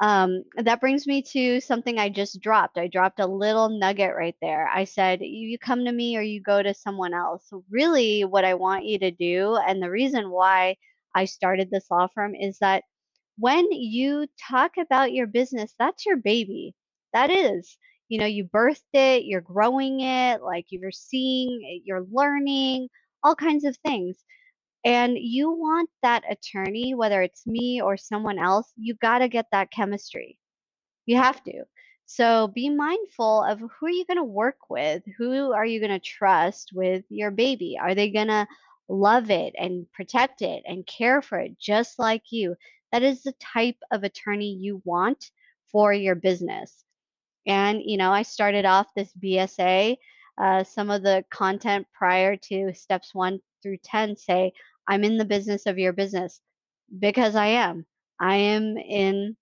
um, 0.00 0.42
that 0.56 0.80
brings 0.80 1.06
me 1.06 1.22
to 1.22 1.60
something 1.60 1.98
I 1.98 2.08
just 2.08 2.40
dropped. 2.40 2.78
I 2.78 2.88
dropped 2.88 3.20
a 3.20 3.26
little 3.26 3.68
nugget 3.68 4.14
right 4.16 4.34
there. 4.42 4.68
I 4.68 4.84
said, 4.84 5.20
you 5.22 5.56
come 5.56 5.84
to 5.84 5.92
me 5.92 6.16
or 6.16 6.20
you 6.20 6.42
go 6.42 6.62
to 6.62 6.74
someone 6.74 7.14
else. 7.14 7.48
Really, 7.70 8.24
what 8.24 8.44
I 8.44 8.54
want 8.54 8.84
you 8.84 8.98
to 8.98 9.12
do, 9.12 9.56
and 9.56 9.80
the 9.80 9.90
reason 9.90 10.30
why 10.30 10.76
I 11.14 11.26
started 11.26 11.70
this 11.70 11.86
law 11.90 12.08
firm 12.14 12.34
is 12.34 12.58
that 12.60 12.84
when 13.38 13.70
you 13.72 14.26
talk 14.50 14.72
about 14.78 15.12
your 15.12 15.26
business, 15.28 15.74
that's 15.78 16.06
your 16.06 16.16
baby. 16.18 16.74
That 17.14 17.30
is, 17.30 17.78
you 18.08 18.18
know, 18.18 18.26
you 18.26 18.44
birthed 18.46 18.82
it, 18.94 19.24
you're 19.24 19.40
growing 19.42 20.00
it, 20.00 20.42
like 20.42 20.66
you're 20.70 20.92
seeing, 20.92 21.60
eh, 21.66 21.80
you're 21.84 22.06
learning, 22.12 22.88
all 23.24 23.36
kinds 23.36 23.64
of 23.64 23.76
things 23.86 24.18
and 24.84 25.18
you 25.18 25.52
want 25.52 25.90
that 26.02 26.24
attorney, 26.30 26.96
whether 26.96 27.22
it's 27.22 27.46
me 27.46 27.82
or 27.82 27.98
someone 27.98 28.40
else, 28.40 28.72
you 28.78 28.96
got 28.96 29.20
to 29.20 29.28
get 29.28 29.46
that 29.52 29.72
chemistry. 29.72 30.38
You 31.06 31.18
have 31.18 31.42
to. 31.44 31.64
So 32.06 32.48
be 32.48 32.70
mindful 32.70 33.44
of 33.44 33.60
who 33.60 33.86
are 33.86 33.90
you 33.90 34.06
going 34.06 34.18
to 34.18 34.24
work 34.24 34.58
with? 34.70 35.04
Who 35.18 35.52
are 35.52 35.66
you 35.66 35.80
going 35.80 35.92
to 35.92 36.00
trust 36.00 36.70
with 36.74 37.04
your 37.10 37.30
baby? 37.32 37.78
Are 37.80 37.94
they 37.94 38.10
going 38.10 38.28
to 38.28 38.48
love 38.88 39.30
it 39.30 39.54
and 39.58 39.90
protect 39.92 40.42
it 40.42 40.62
and 40.66 40.86
care 40.86 41.22
for 41.22 41.38
it 41.38 41.58
just 41.58 41.98
like 41.98 42.22
you? 42.30 42.56
That 42.92 43.02
is 43.02 43.22
the 43.22 43.34
type 43.40 43.78
of 43.90 44.04
attorney 44.04 44.52
you 44.54 44.82
want 44.84 45.30
for 45.72 45.92
your 45.92 46.14
business. 46.14 46.84
And, 47.46 47.82
you 47.84 47.96
know, 47.96 48.12
I 48.12 48.22
started 48.22 48.64
off 48.64 48.94
this 48.94 49.12
BSA. 49.22 49.96
Uh, 50.40 50.64
some 50.64 50.90
of 50.90 51.02
the 51.02 51.24
content 51.30 51.86
prior 51.92 52.36
to 52.36 52.72
steps 52.74 53.14
one 53.14 53.40
through 53.62 53.78
10 53.84 54.16
say, 54.16 54.52
I'm 54.88 55.04
in 55.04 55.16
the 55.16 55.24
business 55.24 55.66
of 55.66 55.78
your 55.78 55.92
business 55.92 56.40
because 56.98 57.34
I 57.34 57.46
am. 57.46 57.86
I 58.20 58.36
am 58.36 58.76
in 58.76 59.36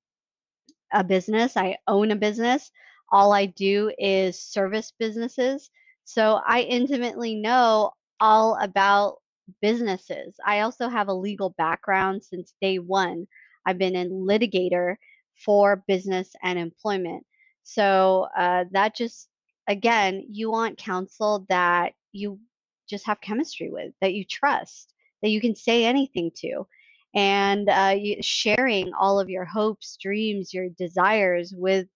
a 0.92 1.04
business, 1.04 1.56
I 1.56 1.78
own 1.88 2.10
a 2.10 2.16
business. 2.16 2.70
All 3.10 3.32
I 3.32 3.46
do 3.46 3.92
is 3.98 4.40
service 4.40 4.92
businesses. 4.98 5.70
So 6.04 6.40
I 6.46 6.62
intimately 6.62 7.34
know 7.34 7.92
all 8.20 8.58
about 8.60 9.21
businesses. 9.60 10.36
I 10.46 10.60
also 10.60 10.88
have 10.88 11.08
a 11.08 11.14
legal 11.14 11.50
background 11.50 12.22
since 12.22 12.54
day 12.60 12.78
one. 12.78 13.26
I've 13.66 13.78
been 13.78 13.96
a 13.96 14.06
litigator 14.06 14.96
for 15.44 15.84
business 15.86 16.32
and 16.42 16.58
employment. 16.58 17.24
So 17.64 18.28
uh, 18.36 18.64
that 18.72 18.94
just, 18.94 19.28
again, 19.68 20.26
you 20.28 20.50
want 20.50 20.78
counsel 20.78 21.46
that 21.48 21.92
you 22.12 22.40
just 22.88 23.06
have 23.06 23.20
chemistry 23.20 23.70
with, 23.70 23.92
that 24.00 24.14
you 24.14 24.24
trust, 24.24 24.92
that 25.22 25.30
you 25.30 25.40
can 25.40 25.54
say 25.54 25.84
anything 25.84 26.30
to 26.36 26.66
and 27.14 27.68
uh, 27.68 27.94
sharing 28.20 28.92
all 28.94 29.20
of 29.20 29.28
your 29.28 29.44
hopes, 29.44 29.96
dreams, 30.00 30.54
your 30.54 30.68
desires 30.70 31.52
with 31.56 31.86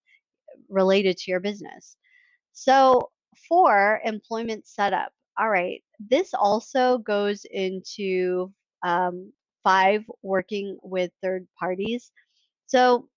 related 0.69 1.17
to 1.17 1.31
your 1.31 1.41
business. 1.41 1.97
So, 2.53 3.11
for 3.49 4.01
employment 4.05 4.67
setup, 4.67 5.13
all 5.39 5.49
right, 5.49 5.83
this 5.99 6.35
also 6.35 6.99
goes 6.99 7.45
into 7.51 8.53
um, 8.85 9.33
five 9.65 10.05
working 10.23 10.79
with 10.83 11.11
third 11.23 11.47
parties. 11.59 12.11
So, 12.67 13.09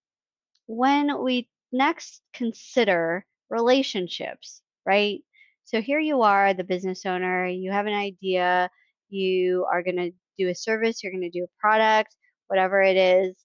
when 0.67 1.23
we 1.23 1.49
next 1.71 2.21
consider 2.33 3.25
relationships, 3.49 4.61
right? 4.85 5.21
So 5.65 5.81
here 5.81 5.99
you 5.99 6.21
are, 6.23 6.53
the 6.53 6.63
business 6.63 7.05
owner, 7.05 7.45
you 7.47 7.71
have 7.71 7.85
an 7.85 7.93
idea, 7.93 8.69
you 9.09 9.67
are 9.71 9.83
going 9.83 9.97
to 9.97 10.11
do 10.37 10.49
a 10.49 10.55
service, 10.55 11.03
you're 11.03 11.11
going 11.11 11.29
to 11.29 11.29
do 11.29 11.43
a 11.43 11.59
product, 11.59 12.15
whatever 12.47 12.81
it 12.81 12.97
is, 12.97 13.37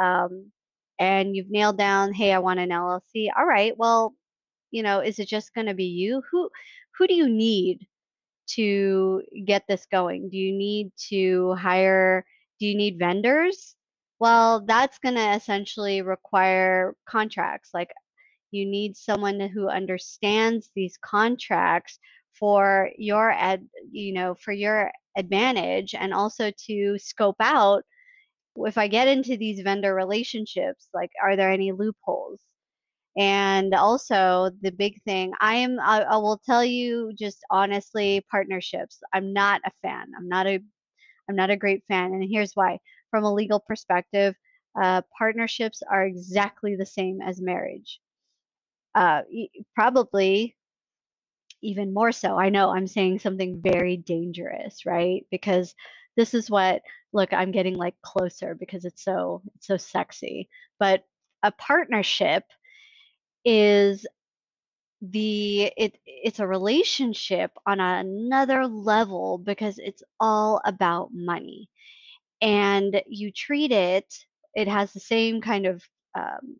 um, 0.00 0.52
and 0.98 1.34
you've 1.34 1.50
nailed 1.50 1.78
down, 1.78 2.12
hey, 2.12 2.32
I 2.32 2.38
want 2.38 2.60
an 2.60 2.70
LLC. 2.70 3.28
All 3.36 3.46
right, 3.46 3.76
well, 3.76 4.14
you 4.70 4.82
know, 4.82 5.00
is 5.00 5.18
it 5.18 5.28
just 5.28 5.54
going 5.54 5.66
to 5.66 5.74
be 5.74 5.84
you? 5.84 6.22
Who 6.30 6.48
who 6.98 7.06
do 7.08 7.14
you 7.14 7.28
need 7.28 7.86
to 8.48 9.22
get 9.44 9.64
this 9.68 9.86
going? 9.90 10.28
Do 10.30 10.36
you 10.36 10.52
need 10.52 10.92
to 11.10 11.54
hire? 11.54 12.24
Do 12.60 12.66
you 12.66 12.76
need 12.76 12.98
vendors? 12.98 13.74
Well, 14.20 14.64
that's 14.66 14.98
going 14.98 15.16
to 15.16 15.34
essentially 15.34 16.02
require 16.02 16.94
contracts. 17.06 17.70
Like 17.74 17.90
you 18.50 18.66
need 18.66 18.96
someone 18.96 19.40
who 19.40 19.68
understands 19.68 20.70
these 20.74 20.96
contracts 20.98 21.98
for 22.38 22.90
your 22.96 23.30
ad, 23.30 23.66
you 23.90 24.12
know, 24.14 24.34
for 24.34 24.52
your 24.52 24.90
advantage 25.16 25.94
and 25.94 26.12
also 26.12 26.50
to 26.66 26.98
scope 26.98 27.36
out 27.40 27.84
if 28.56 28.78
I 28.78 28.88
get 28.88 29.08
into 29.08 29.36
these 29.36 29.60
vendor 29.60 29.94
relationships, 29.94 30.88
like 30.94 31.10
are 31.22 31.36
there 31.36 31.50
any 31.50 31.72
loopholes? 31.72 32.40
And 33.16 33.74
also 33.74 34.50
the 34.62 34.72
big 34.72 35.02
thing, 35.04 35.32
I 35.40 35.56
am 35.56 35.78
I, 35.80 36.02
I 36.02 36.16
will 36.16 36.38
tell 36.44 36.64
you 36.64 37.12
just 37.14 37.38
honestly, 37.50 38.24
partnerships. 38.30 39.00
I'm 39.12 39.32
not 39.32 39.60
a 39.64 39.70
fan. 39.82 40.06
I'm 40.18 40.28
not 40.28 40.46
a 40.46 40.60
I'm 41.28 41.36
not 41.36 41.50
a 41.50 41.56
great 41.56 41.84
fan, 41.88 42.12
and 42.14 42.24
here's 42.28 42.54
why. 42.54 42.80
From 43.10 43.24
a 43.24 43.32
legal 43.32 43.60
perspective, 43.60 44.34
uh, 44.80 45.02
partnerships 45.16 45.82
are 45.88 46.04
exactly 46.04 46.76
the 46.76 46.86
same 46.86 47.20
as 47.22 47.40
marriage. 47.40 48.00
Uh, 48.94 49.22
probably 49.74 50.56
even 51.62 51.94
more 51.94 52.12
so. 52.12 52.38
I 52.38 52.50
know 52.50 52.70
I'm 52.70 52.86
saying 52.86 53.18
something 53.20 53.60
very 53.62 53.96
dangerous, 53.96 54.84
right? 54.86 55.26
Because 55.30 55.74
this 56.16 56.34
is 56.34 56.50
what 56.50 56.82
look, 57.12 57.32
I'm 57.32 57.52
getting 57.52 57.76
like 57.76 57.94
closer 58.02 58.54
because 58.54 58.84
it's 58.84 59.02
so 59.04 59.42
it's 59.56 59.66
so 59.66 59.76
sexy. 59.76 60.48
But 60.78 61.04
a 61.42 61.52
partnership 61.52 62.44
is 63.44 64.06
the 65.02 65.64
it 65.76 65.98
it's 66.06 66.40
a 66.40 66.46
relationship 66.46 67.50
on 67.66 67.80
another 67.80 68.66
level 68.66 69.38
because 69.38 69.78
it's 69.78 70.02
all 70.18 70.60
about 70.64 71.10
money 71.12 71.68
and 72.40 73.02
you 73.06 73.30
treat 73.30 73.70
it 73.70 74.14
it 74.54 74.68
has 74.68 74.92
the 74.92 75.00
same 75.00 75.42
kind 75.42 75.66
of 75.66 75.82
um, 76.14 76.56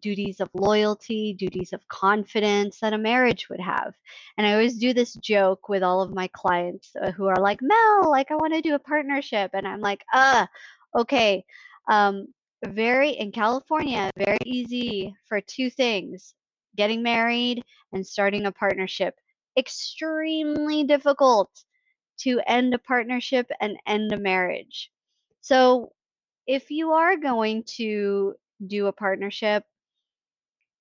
duties 0.00 0.40
of 0.40 0.48
loyalty, 0.54 1.34
duties 1.34 1.72
of 1.72 1.86
confidence 1.88 2.80
that 2.80 2.92
a 2.92 2.98
marriage 2.98 3.48
would 3.48 3.60
have. 3.60 3.94
And 4.36 4.46
I 4.46 4.52
always 4.52 4.76
do 4.76 4.92
this 4.92 5.14
joke 5.14 5.68
with 5.68 5.82
all 5.82 6.00
of 6.02 6.14
my 6.14 6.28
clients 6.28 6.90
uh, 7.02 7.10
who 7.12 7.26
are 7.26 7.40
like, 7.40 7.60
Mel, 7.62 8.10
like 8.10 8.30
I 8.30 8.36
want 8.36 8.54
to 8.54 8.60
do 8.60 8.74
a 8.74 8.78
partnership. 8.78 9.50
And 9.54 9.66
I'm 9.66 9.80
like, 9.80 10.04
ah, 10.12 10.48
okay. 10.96 11.44
Um, 11.88 12.28
very 12.66 13.10
in 13.10 13.32
California, 13.32 14.10
very 14.16 14.38
easy 14.44 15.14
for 15.28 15.40
two 15.40 15.70
things 15.70 16.34
getting 16.76 17.02
married 17.02 17.62
and 17.92 18.06
starting 18.06 18.46
a 18.46 18.52
partnership. 18.52 19.14
Extremely 19.56 20.84
difficult 20.84 21.50
to 22.20 22.40
end 22.46 22.74
a 22.74 22.78
partnership 22.78 23.50
and 23.60 23.76
end 23.86 24.12
a 24.12 24.16
marriage. 24.16 24.90
So, 25.40 25.92
if 26.46 26.70
you 26.70 26.92
are 26.92 27.16
going 27.16 27.64
to 27.76 28.34
do 28.66 28.86
a 28.86 28.92
partnership, 28.92 29.64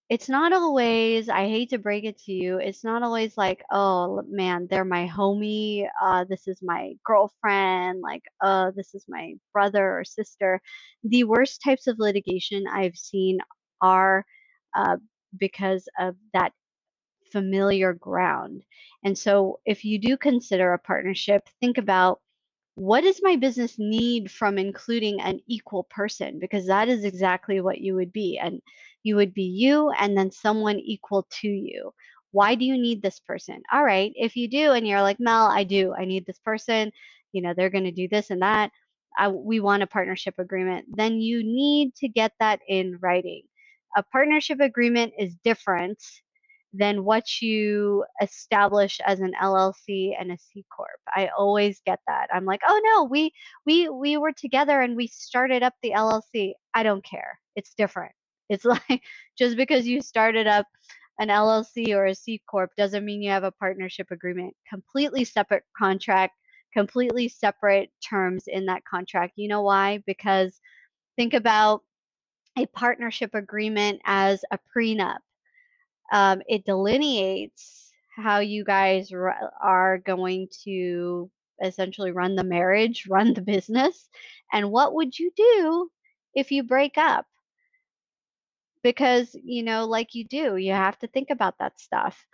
it's 0.10 0.28
not 0.28 0.54
always, 0.54 1.30
I 1.30 1.48
hate 1.48 1.70
to 1.70 1.78
break 1.78 2.04
it 2.04 2.18
to 2.24 2.34
you, 2.34 2.58
it's 2.58 2.84
not 2.84 3.04
always 3.04 3.38
like, 3.38 3.64
oh 3.72 4.24
man, 4.28 4.68
they're 4.70 4.84
my 4.86 5.08
homie, 5.08 5.88
uh, 6.04 6.26
this 6.28 6.48
is 6.48 6.60
my 6.64 6.94
girlfriend, 7.06 8.02
like, 8.02 8.24
uh, 8.44 8.72
this 8.76 8.96
is 8.96 9.06
my 9.08 9.36
brother 9.54 10.00
or 10.00 10.04
sister. 10.04 10.62
The 11.04 11.26
worst 11.26 11.62
types 11.64 11.86
of 11.88 12.00
litigation 12.00 12.66
I've 12.68 12.98
seen 12.98 13.40
are 13.82 14.26
uh, 14.76 14.98
because 15.38 15.88
of 16.00 16.16
that 16.34 16.54
familiar 17.32 17.94
ground. 17.94 18.64
And 19.04 19.18
so 19.18 19.60
if 19.66 19.86
you 19.86 20.00
do 20.00 20.18
consider 20.18 20.74
a 20.74 20.80
partnership, 20.80 21.44
think 21.62 21.78
about 21.78 22.20
what 22.76 23.02
does 23.02 23.20
my 23.22 23.36
business 23.36 23.76
need 23.78 24.32
from 24.32 24.58
including 24.58 25.20
an 25.22 25.40
equal 25.48 25.84
person 25.90 26.40
because 26.40 26.66
that 26.68 26.88
is 26.88 27.04
exactly 27.04 27.60
what 27.60 27.82
you 27.82 27.94
would 27.96 28.14
be 28.14 28.40
and 28.42 28.62
you 29.04 29.16
would 29.16 29.34
be 29.34 29.44
you 29.44 29.92
and 30.00 30.18
then 30.18 30.32
someone 30.32 30.80
equal 30.80 31.28
to 31.42 31.48
you 31.48 31.92
why 32.32 32.56
do 32.56 32.66
you 32.66 32.78
need 32.78 33.02
this 33.02 33.20
person 33.20 33.62
all 33.74 33.84
right 33.84 34.12
if 34.16 34.36
you 34.36 34.48
do 34.48 34.72
and 34.72 34.88
you're 34.88 35.02
like 35.02 35.20
mel 35.20 35.48
i 35.48 35.64
do 35.64 35.94
i 35.98 36.06
need 36.06 36.26
this 36.26 36.40
person 36.40 36.92
you 37.32 37.42
know 37.42 37.54
they're 37.56 37.70
going 37.70 37.84
to 37.84 37.92
do 37.92 38.08
this 38.10 38.30
and 38.30 38.42
that 38.42 38.72
I, 39.18 39.28
we 39.30 39.60
want 39.60 39.84
a 39.84 39.88
partnership 39.88 40.36
agreement 40.38 40.86
then 40.96 41.20
you 41.22 41.44
need 41.44 41.96
to 41.96 42.08
get 42.08 42.34
that 42.40 42.60
in 42.68 42.98
writing 43.02 43.44
a 43.98 44.04
partnership 44.04 44.60
agreement 44.60 45.14
is 45.20 45.36
different 45.44 46.00
than 46.74 47.04
what 47.04 47.42
you 47.42 48.06
establish 48.22 49.00
as 49.06 49.20
an 49.22 49.34
LLC 49.42 50.14
and 50.20 50.32
a 50.32 50.38
C 50.38 50.66
corp. 50.76 51.00
I 51.16 51.30
always 51.38 51.82
get 51.86 52.00
that. 52.08 52.28
I'm 52.34 52.46
like, 52.46 52.62
"Oh 52.68 52.82
no, 52.86 53.06
we 53.06 53.32
we 53.66 53.90
we 53.90 54.18
were 54.18 54.34
together 54.34 54.82
and 54.82 54.96
we 54.96 55.08
started 55.08 55.64
up 55.64 55.74
the 55.82 55.92
LLC." 55.92 56.54
I 56.76 56.84
don't 56.84 57.04
care. 57.04 57.40
It's 57.56 57.74
different. 57.76 58.14
It's 58.50 58.66
like 58.90 59.04
just 59.38 59.58
because 59.58 59.88
you 59.88 60.02
started 60.02 60.48
up 60.48 60.68
an 61.20 61.30
LLC 61.30 61.94
or 61.96 62.08
a 62.08 62.16
C 62.16 62.42
corp 62.50 62.72
doesn't 62.78 63.06
mean 63.06 63.22
you 63.22 63.32
have 63.32 63.44
a 63.44 63.52
partnership 63.52 64.08
agreement. 64.12 64.56
Completely 64.70 65.26
separate 65.26 65.64
contract, 65.78 66.36
completely 66.74 67.30
separate 67.30 67.92
terms 68.08 68.46
in 68.48 68.68
that 68.68 68.84
contract. 68.86 69.34
You 69.38 69.50
know 69.50 69.64
why? 69.64 70.04
Because 70.08 70.60
think 71.18 71.34
about 71.34 71.84
a 72.58 72.66
partnership 72.68 73.36
agreement 73.36 74.02
as 74.06 74.44
a 74.52 74.60
prenup 74.76 75.20
um, 76.14 76.42
it 76.48 76.66
delineates 76.66 77.92
how 78.16 78.40
you 78.40 78.66
guys 78.66 79.12
r- 79.14 79.52
are 79.62 80.00
going 80.00 80.48
to 80.66 81.30
essentially 81.64 82.12
run 82.12 82.36
the 82.36 82.46
marriage, 82.46 83.08
run 83.10 83.34
the 83.36 83.42
business, 83.42 84.10
and 84.54 84.72
what 84.72 84.96
would 84.96 85.20
you 85.20 85.32
do 85.38 85.90
if 86.36 86.52
you 86.52 86.64
break 86.64 86.98
up? 86.98 87.28
Because, 88.90 89.36
you 89.44 89.64
know, 89.64 89.86
like 89.86 90.16
you 90.16 90.26
do, 90.26 90.58
you 90.58 90.74
have 90.74 90.98
to 91.00 91.08
think 91.08 91.30
about 91.30 91.58
that 91.60 91.80
stuff. 91.80 92.26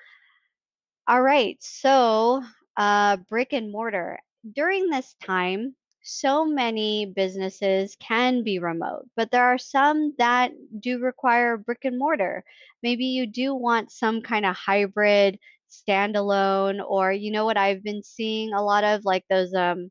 All 1.07 1.21
right, 1.21 1.57
so 1.61 2.43
uh, 2.77 3.17
brick 3.29 3.53
and 3.53 3.71
mortar. 3.71 4.19
During 4.53 4.89
this 4.89 5.15
time, 5.23 5.75
so 6.03 6.45
many 6.45 7.05
businesses 7.07 7.95
can 7.99 8.43
be 8.43 8.59
remote, 8.59 9.07
but 9.15 9.31
there 9.31 9.45
are 9.45 9.57
some 9.57 10.13
that 10.19 10.51
do 10.79 10.99
require 10.99 11.57
brick 11.57 11.85
and 11.85 11.97
mortar. 11.97 12.43
Maybe 12.83 13.05
you 13.05 13.25
do 13.27 13.55
want 13.55 13.91
some 13.91 14.21
kind 14.21 14.45
of 14.45 14.55
hybrid 14.55 15.39
standalone, 15.69 16.83
or 16.87 17.11
you 17.11 17.31
know 17.31 17.45
what 17.45 17.57
I've 17.57 17.83
been 17.83 18.03
seeing 18.03 18.53
a 18.53 18.63
lot 18.63 18.83
of 18.83 19.03
like 19.05 19.25
those 19.29 19.53
um 19.55 19.89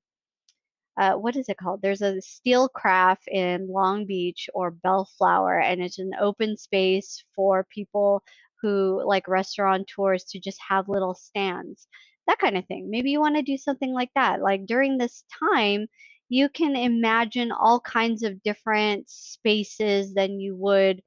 uh, 0.96 1.14
what 1.14 1.37
is 1.37 1.48
it 1.48 1.57
called? 1.57 1.83
There's 1.83 2.02
a 2.02 2.20
SteelCraft 2.20 3.26
in 3.28 3.68
Long 3.68 4.07
Beach 4.07 4.48
or 4.54 4.70
Bellflower, 4.70 5.61
and 5.61 5.83
it's 5.83 5.98
an 5.98 6.12
open 6.20 6.57
space 6.57 7.24
for 7.35 7.66
people 7.74 8.22
who 8.62 9.02
like 9.04 9.28
restaurateurs 9.28 10.24
to 10.24 10.40
just 10.40 10.59
have 10.66 10.88
little 10.88 11.14
stands, 11.14 11.87
that 12.26 12.38
kind 12.38 12.57
of 12.57 12.64
thing. 12.66 12.88
Maybe 12.90 13.11
you 13.11 13.20
want 13.20 13.37
to 13.37 13.42
do 13.42 13.57
something 13.57 13.92
like 13.92 14.11
that. 14.14 14.40
Like 14.40 14.66
during 14.66 14.96
this 14.96 15.24
time, 15.38 15.87
you 16.28 16.48
can 16.48 16.76
imagine 16.76 17.52
all 17.52 17.80
kinds 17.80 18.22
of 18.22 18.42
different 18.42 19.11
spaces 19.11 20.14
than 20.14 20.40
you 20.40 20.57
would 20.57 21.02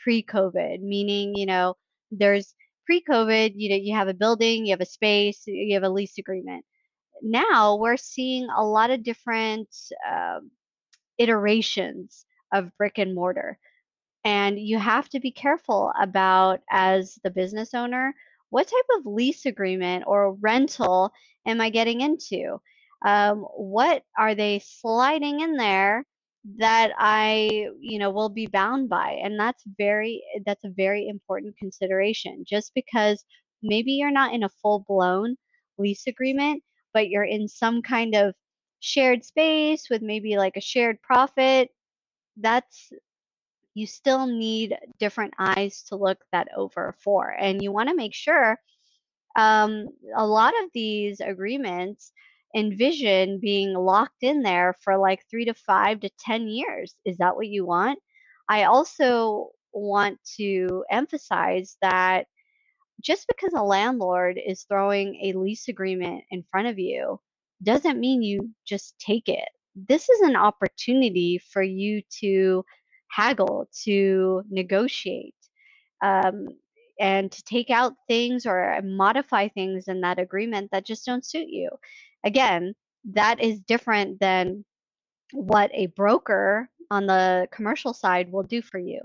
pre-COVID, 0.00 0.80
meaning, 0.82 1.34
you 1.34 1.46
know, 1.46 1.74
there's 2.10 2.54
pre-COVID, 2.86 3.52
you 3.54 3.70
know, 3.70 3.76
you 3.76 3.94
have 3.94 4.08
a 4.08 4.14
building, 4.14 4.66
you 4.66 4.72
have 4.72 4.80
a 4.80 4.86
space, 4.86 5.42
you 5.46 5.74
have 5.74 5.84
a 5.84 5.90
lease 5.90 6.18
agreement 6.18 6.64
now 7.22 7.76
we're 7.76 7.96
seeing 7.96 8.48
a 8.56 8.64
lot 8.64 8.90
of 8.90 9.02
different 9.02 9.68
um, 10.10 10.50
iterations 11.18 12.24
of 12.52 12.70
brick 12.78 12.98
and 12.98 13.14
mortar. 13.14 13.58
And 14.24 14.58
you 14.58 14.78
have 14.78 15.08
to 15.10 15.20
be 15.20 15.30
careful 15.30 15.92
about, 16.00 16.60
as 16.70 17.18
the 17.24 17.30
business 17.30 17.74
owner, 17.74 18.14
what 18.50 18.66
type 18.66 18.98
of 18.98 19.06
lease 19.06 19.46
agreement 19.46 20.04
or 20.06 20.34
rental 20.34 21.12
am 21.46 21.60
I 21.60 21.70
getting 21.70 22.00
into? 22.00 22.60
Um, 23.06 23.46
what 23.56 24.02
are 24.18 24.34
they 24.34 24.60
sliding 24.64 25.40
in 25.40 25.54
there 25.56 26.04
that 26.56 26.92
I, 26.98 27.68
you 27.80 27.98
know, 27.98 28.10
will 28.10 28.28
be 28.28 28.46
bound 28.46 28.88
by? 28.88 29.18
And 29.22 29.38
that's 29.38 29.62
very, 29.78 30.22
that's 30.44 30.64
a 30.64 30.72
very 30.76 31.08
important 31.08 31.56
consideration. 31.58 32.44
Just 32.46 32.72
because 32.74 33.24
maybe 33.62 33.92
you're 33.92 34.10
not 34.10 34.34
in 34.34 34.42
a 34.42 34.48
full 34.62 34.84
blown 34.88 35.36
lease 35.78 36.06
agreement, 36.06 36.62
but 36.92 37.08
you're 37.08 37.24
in 37.24 37.48
some 37.48 37.82
kind 37.82 38.14
of 38.14 38.34
shared 38.80 39.24
space 39.24 39.88
with 39.90 40.02
maybe 40.02 40.36
like 40.36 40.56
a 40.56 40.60
shared 40.60 41.00
profit, 41.02 41.70
that's 42.36 42.92
you 43.74 43.86
still 43.86 44.26
need 44.26 44.76
different 44.98 45.34
eyes 45.38 45.84
to 45.84 45.96
look 45.96 46.18
that 46.32 46.48
over 46.56 46.94
for. 46.98 47.30
And 47.30 47.62
you 47.62 47.70
want 47.70 47.88
to 47.88 47.94
make 47.94 48.14
sure 48.14 48.58
um, 49.36 49.88
a 50.16 50.26
lot 50.26 50.52
of 50.64 50.70
these 50.74 51.20
agreements 51.20 52.12
envision 52.56 53.38
being 53.40 53.74
locked 53.74 54.22
in 54.22 54.42
there 54.42 54.74
for 54.80 54.96
like 54.96 55.22
three 55.30 55.44
to 55.44 55.54
five 55.54 56.00
to 56.00 56.10
10 56.18 56.48
years. 56.48 56.94
Is 57.04 57.18
that 57.18 57.36
what 57.36 57.46
you 57.46 57.64
want? 57.64 57.98
I 58.48 58.64
also 58.64 59.50
want 59.72 60.18
to 60.38 60.84
emphasize 60.90 61.76
that 61.82 62.26
just 63.00 63.26
because 63.28 63.52
a 63.54 63.62
landlord 63.62 64.40
is 64.44 64.64
throwing 64.64 65.16
a 65.22 65.38
lease 65.38 65.68
agreement 65.68 66.24
in 66.30 66.44
front 66.50 66.68
of 66.68 66.78
you 66.78 67.20
doesn't 67.62 68.00
mean 68.00 68.22
you 68.22 68.50
just 68.66 68.98
take 68.98 69.28
it. 69.28 69.48
This 69.74 70.08
is 70.08 70.20
an 70.22 70.36
opportunity 70.36 71.40
for 71.52 71.62
you 71.62 72.02
to 72.20 72.64
haggle, 73.08 73.68
to 73.84 74.42
negotiate, 74.50 75.34
um, 76.02 76.48
and 77.00 77.30
to 77.30 77.42
take 77.44 77.70
out 77.70 77.94
things 78.08 78.44
or 78.46 78.80
modify 78.82 79.48
things 79.48 79.86
in 79.86 80.00
that 80.00 80.18
agreement 80.18 80.70
that 80.72 80.86
just 80.86 81.06
don't 81.06 81.24
suit 81.24 81.48
you. 81.48 81.70
Again, 82.24 82.74
that 83.12 83.40
is 83.40 83.60
different 83.60 84.18
than 84.18 84.64
what 85.32 85.70
a 85.72 85.86
broker 85.86 86.68
on 86.90 87.06
the 87.06 87.46
commercial 87.52 87.94
side 87.94 88.32
will 88.32 88.42
do 88.42 88.62
for 88.62 88.78
you 88.78 89.00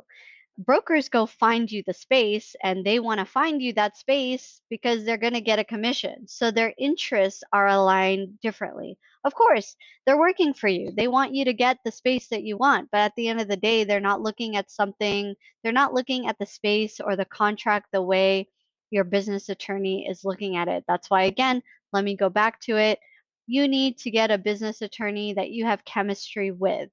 brokers 0.57 1.09
go 1.09 1.25
find 1.25 1.71
you 1.71 1.83
the 1.85 1.93
space 1.93 2.55
and 2.63 2.85
they 2.85 2.99
want 2.99 3.19
to 3.19 3.25
find 3.25 3.61
you 3.61 3.73
that 3.73 3.97
space 3.97 4.61
because 4.69 5.03
they're 5.03 5.17
going 5.17 5.33
to 5.33 5.41
get 5.41 5.59
a 5.59 5.63
commission. 5.63 6.27
So 6.27 6.51
their 6.51 6.73
interests 6.77 7.43
are 7.51 7.67
aligned 7.67 8.39
differently. 8.41 8.97
Of 9.23 9.33
course, 9.33 9.75
they're 10.05 10.17
working 10.19 10.53
for 10.53 10.67
you. 10.67 10.91
They 10.95 11.07
want 11.07 11.33
you 11.33 11.45
to 11.45 11.53
get 11.53 11.77
the 11.83 11.91
space 11.91 12.27
that 12.27 12.43
you 12.43 12.57
want, 12.57 12.89
but 12.91 12.99
at 12.99 13.15
the 13.15 13.29
end 13.29 13.39
of 13.41 13.47
the 13.47 13.57
day, 13.57 13.83
they're 13.83 13.99
not 13.99 14.21
looking 14.21 14.57
at 14.57 14.69
something, 14.69 15.33
they're 15.63 15.71
not 15.71 15.93
looking 15.93 16.27
at 16.27 16.37
the 16.39 16.45
space 16.45 16.99
or 16.99 17.15
the 17.15 17.25
contract 17.25 17.87
the 17.91 18.01
way 18.01 18.47
your 18.91 19.05
business 19.05 19.49
attorney 19.49 20.07
is 20.07 20.25
looking 20.25 20.55
at 20.57 20.67
it. 20.67 20.83
That's 20.87 21.09
why, 21.09 21.23
again, 21.23 21.63
let 21.93 22.03
me 22.03 22.15
go 22.15 22.29
back 22.29 22.59
to 22.61 22.77
it. 22.77 22.99
You 23.47 23.67
need 23.67 23.97
to 23.99 24.11
get 24.11 24.29
a 24.29 24.37
business 24.37 24.81
attorney 24.81 25.33
that 25.33 25.51
you 25.51 25.65
have 25.65 25.85
chemistry 25.85 26.51
with 26.51 26.89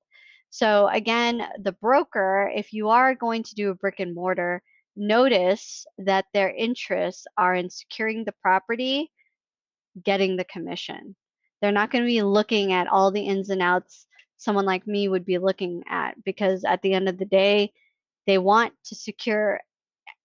so 0.51 0.89
again, 0.89 1.43
the 1.63 1.73
broker, 1.73 2.51
if 2.55 2.73
you 2.73 2.89
are 2.89 3.15
going 3.15 3.45
to 3.45 3.55
do 3.55 3.71
a 3.71 3.75
brick 3.75 4.01
and 4.01 4.15
mortar, 4.15 4.63
notice 4.97 5.87
that 5.99 6.27
their 6.35 6.51
interests 6.51 7.27
are 7.39 7.55
in 7.55 7.71
securing 7.71 8.25
the 8.25 8.35
property, 8.43 9.11
getting 10.05 10.37
the 10.37 10.45
commission. 10.45 11.15
They're 11.61 11.73
not 11.73 11.91
going 11.91 12.05
to 12.05 12.09
be 12.09 12.23
looking 12.23 12.73
at 12.73 12.89
all 12.89 13.11
the 13.11 13.23
ins 13.23 13.51
and 13.51 13.63
outs 13.63 14.07
someone 14.41 14.65
like 14.65 14.87
me 14.87 15.07
would 15.07 15.25
be 15.25 15.39
looking 15.39 15.85
at 15.89 16.15
because 16.25 16.65
at 16.65 16.81
the 16.83 16.95
end 16.95 17.09
of 17.09 17.19
the 17.19 17.27
day, 17.27 17.73
they 18.27 18.39
want 18.39 18.73
to 18.87 18.95
secure 18.95 19.61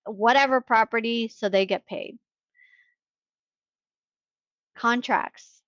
whatever 0.05 0.61
property 0.61 1.27
so 1.27 1.49
they 1.49 1.65
get 1.65 1.85
paid. 1.85 2.17
Contracts. 4.75 5.61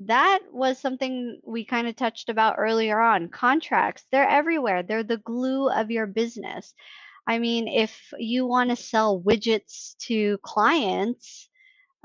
That 0.00 0.40
was 0.52 0.78
something 0.78 1.40
we 1.46 1.64
kind 1.64 1.86
of 1.88 1.96
touched 1.96 2.28
about 2.28 2.56
earlier 2.58 3.00
on. 3.00 3.28
Contracts, 3.28 4.04
they're 4.10 4.28
everywhere. 4.28 4.82
They're 4.82 5.04
the 5.04 5.18
glue 5.18 5.68
of 5.70 5.90
your 5.90 6.06
business. 6.06 6.74
I 7.26 7.38
mean, 7.38 7.68
if 7.68 7.96
you 8.18 8.46
want 8.46 8.70
to 8.70 8.76
sell 8.76 9.20
widgets 9.20 9.96
to 10.08 10.38
clients, 10.42 11.48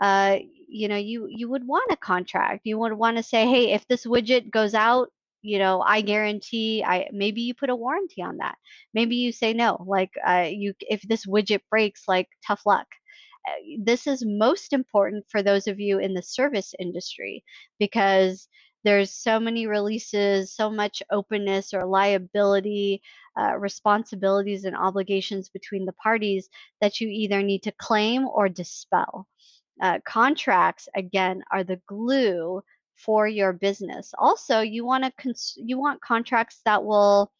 uh, 0.01 0.37
you 0.69 0.87
know, 0.87 0.97
you 0.97 1.27
you 1.29 1.49
would 1.49 1.67
want 1.67 1.91
a 1.91 1.97
contract. 1.97 2.61
You 2.65 2.77
would 2.79 2.93
want 2.93 3.17
to 3.17 3.23
say, 3.23 3.47
hey, 3.47 3.73
if 3.73 3.87
this 3.87 4.05
widget 4.05 4.51
goes 4.51 4.73
out, 4.75 5.09
you 5.41 5.59
know, 5.59 5.81
I 5.81 6.01
guarantee. 6.01 6.83
I 6.83 7.09
maybe 7.13 7.41
you 7.41 7.53
put 7.55 7.69
a 7.69 7.75
warranty 7.75 8.21
on 8.21 8.37
that. 8.37 8.57
Maybe 8.93 9.15
you 9.17 9.31
say 9.31 9.53
no, 9.53 9.83
like 9.87 10.11
uh, 10.27 10.47
you 10.49 10.73
if 10.81 11.01
this 11.03 11.25
widget 11.25 11.61
breaks, 11.71 12.03
like 12.07 12.29
tough 12.47 12.61
luck. 12.65 12.87
Uh, 13.47 13.51
This 13.79 14.07
is 14.07 14.23
most 14.25 14.73
important 14.73 15.25
for 15.29 15.41
those 15.43 15.67
of 15.67 15.79
you 15.79 15.99
in 15.99 16.13
the 16.13 16.21
service 16.23 16.73
industry 16.79 17.43
because 17.79 18.47
there's 18.83 19.11
so 19.11 19.39
many 19.39 19.67
releases, 19.67 20.53
so 20.55 20.69
much 20.69 21.03
openness 21.11 21.73
or 21.73 21.85
liability, 21.85 23.01
uh, 23.39 23.57
responsibilities, 23.57 24.65
and 24.65 24.75
obligations 24.77 25.49
between 25.49 25.85
the 25.85 25.93
parties 25.93 26.49
that 26.81 27.01
you 27.01 27.09
either 27.09 27.43
need 27.43 27.63
to 27.63 27.71
claim 27.73 28.27
or 28.27 28.49
dispel. 28.49 29.27
Uh, 29.81 29.99
contracts 30.07 30.87
again 30.95 31.43
are 31.51 31.63
the 31.63 31.81
glue 31.87 32.61
for 32.95 33.27
your 33.27 33.53
business. 33.53 34.13
Also 34.17 34.61
you 34.61 34.85
want 34.85 35.03
to 35.03 35.11
cons- 35.21 35.57
you 35.57 35.79
want 35.79 36.01
contracts 36.01 36.61
that 36.65 36.83
will 36.83 37.31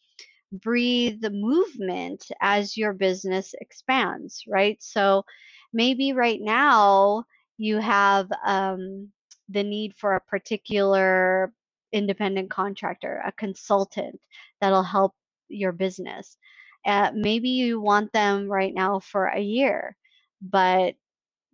breathe 0.52 1.24
movement 1.32 2.26
as 2.42 2.78
your 2.78 2.94
business 2.94 3.54
expands 3.60 4.44
right? 4.48 4.82
So 4.82 5.26
maybe 5.74 6.14
right 6.14 6.42
now 6.42 7.24
you 7.58 7.80
have 7.80 8.30
um, 8.46 9.10
the 9.50 9.64
need 9.64 9.94
for 9.96 10.16
a 10.16 10.22
particular 10.22 11.54
independent 11.94 12.50
contractor 12.50 13.22
a 13.26 13.32
consultant 13.34 14.20
that'll 14.62 14.84
help 14.84 15.14
your 15.50 15.72
business 15.72 16.38
uh, 16.86 17.12
maybe 17.14 17.50
you 17.50 17.82
want 17.82 18.12
them 18.14 18.48
right 18.50 18.74
now 18.74 19.00
for 19.00 19.28
a 19.28 19.40
year 19.42 19.96
but 20.42 20.96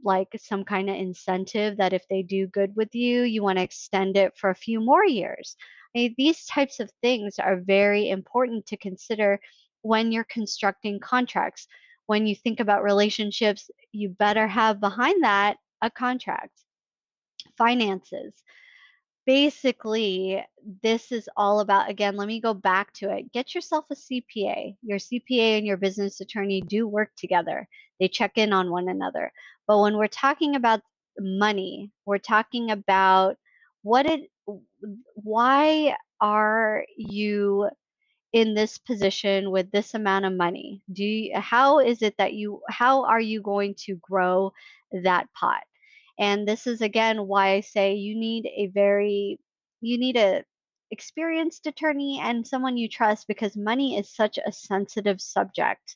like 0.04 0.30
some 0.38 0.64
kind 0.64 0.90
of 0.90 0.96
incentive 0.96 1.78
that 1.78 1.94
if 1.94 2.08
they 2.10 2.22
do 2.24 2.48
good 2.48 2.76
with 2.76 2.94
you, 2.94 3.24
you 3.24 3.44
want 3.44 3.58
to 3.58 3.64
extend 3.64 4.18
it 4.18 4.34
for 4.38 4.50
a 4.50 4.56
few 4.56 4.80
more 4.80 5.06
years. 5.06 5.56
I 5.96 6.00
mean, 6.00 6.16
these 6.18 6.46
types 6.46 6.80
of 6.80 6.92
things 7.02 7.40
are 7.40 7.58
very 7.58 8.10
important 8.10 8.66
to 8.68 8.78
consider 8.78 9.40
when 9.82 10.12
you're 10.12 10.26
constructing 10.26 11.00
contracts. 11.00 11.68
When 12.08 12.28
you 12.28 12.36
think 12.36 12.60
about 12.60 12.84
relationships, 12.84 13.70
you 13.92 14.10
better 14.10 14.48
have 14.48 14.80
behind 14.80 15.24
that 15.24 15.58
a 15.82 15.90
contract. 15.90 16.52
Finances. 17.58 18.34
Basically 19.26 20.44
this 20.82 21.12
is 21.12 21.30
all 21.38 21.60
about 21.60 21.90
again 21.90 22.16
let 22.16 22.28
me 22.28 22.40
go 22.40 22.54
back 22.54 22.92
to 22.94 23.10
it 23.10 23.32
get 23.34 23.54
yourself 23.54 23.86
a 23.92 23.96
cpa 23.96 24.76
your 24.82 24.98
cpa 24.98 25.58
and 25.58 25.66
your 25.66 25.78
business 25.78 26.22
attorney 26.22 26.62
do 26.62 26.88
work 26.88 27.12
together. 27.18 27.68
They 28.00 28.08
check 28.08 28.38
in 28.38 28.54
on 28.54 28.72
one 28.72 28.90
another. 28.90 29.32
But 29.68 29.80
when 29.80 29.98
we're 29.98 30.08
talking 30.08 30.56
about 30.56 30.82
money 31.20 31.92
we're 32.06 32.18
talking 32.18 32.72
about 32.72 33.38
what 33.84 34.06
it 34.06 34.30
why 35.16 35.96
are 36.22 36.86
you 36.98 37.70
in 38.34 38.56
this 38.56 38.78
position 38.80 39.52
with 39.52 39.72
this 39.72 39.94
amount 39.94 40.26
of 40.26 40.34
money? 40.34 40.82
Do 40.92 41.04
you, 41.04 41.40
how 41.40 41.80
is 41.80 42.02
it 42.02 42.16
that 42.18 42.34
you 42.34 42.62
how 42.70 43.06
are 43.06 43.22
you 43.22 43.42
going 43.42 43.76
to 43.86 43.96
grow 43.98 44.54
that 45.04 45.28
pot? 45.34 45.64
And 46.20 46.48
this 46.48 46.68
is 46.68 46.82
again 46.82 47.28
why 47.28 47.54
i 47.56 47.62
say 47.62 47.96
you 47.96 48.16
need 48.16 48.48
a 48.48 48.68
very 48.68 49.40
you 49.82 49.98
need 50.00 50.18
a 50.18 50.44
experienced 50.92 51.68
attorney 51.68 52.20
and 52.24 52.48
someone 52.48 52.78
you 52.78 52.88
trust 52.90 53.28
because 53.28 53.58
money 53.58 53.98
is 53.98 54.16
such 54.16 54.38
a 54.46 54.52
sensitive 54.52 55.20
subject. 55.22 55.96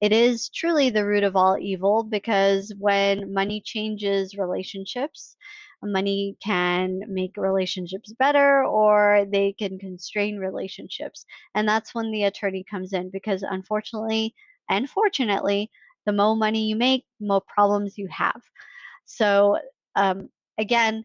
It 0.00 0.12
is 0.12 0.50
truly 0.50 0.90
the 0.90 1.04
root 1.06 1.24
of 1.24 1.36
all 1.36 1.58
evil 1.58 2.04
because 2.04 2.72
when 2.78 3.32
money 3.32 3.60
changes 3.64 4.36
relationships 4.36 5.36
money 5.82 6.36
can 6.42 7.00
make 7.08 7.36
relationships 7.36 8.12
better 8.18 8.64
or 8.64 9.26
they 9.30 9.52
can 9.52 9.78
constrain 9.78 10.38
relationships 10.38 11.24
and 11.54 11.68
that's 11.68 11.94
when 11.94 12.10
the 12.10 12.24
attorney 12.24 12.64
comes 12.68 12.92
in 12.92 13.10
because 13.10 13.42
unfortunately 13.42 14.34
and 14.68 14.88
fortunately, 14.88 15.70
the 16.04 16.12
more 16.12 16.36
money 16.36 16.66
you 16.66 16.76
make, 16.76 17.04
the 17.20 17.26
more 17.26 17.42
problems 17.42 17.98
you 17.98 18.08
have. 18.10 18.40
So, 19.04 19.58
um, 19.94 20.28
again, 20.58 21.04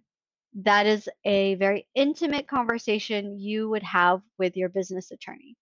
that 0.63 0.85
is 0.85 1.09
a 1.25 1.55
very 1.55 1.87
intimate 1.95 2.47
conversation 2.47 3.39
you 3.39 3.69
would 3.69 3.83
have 3.83 4.21
with 4.37 4.57
your 4.57 4.69
business 4.69 5.11
attorney. 5.11 5.55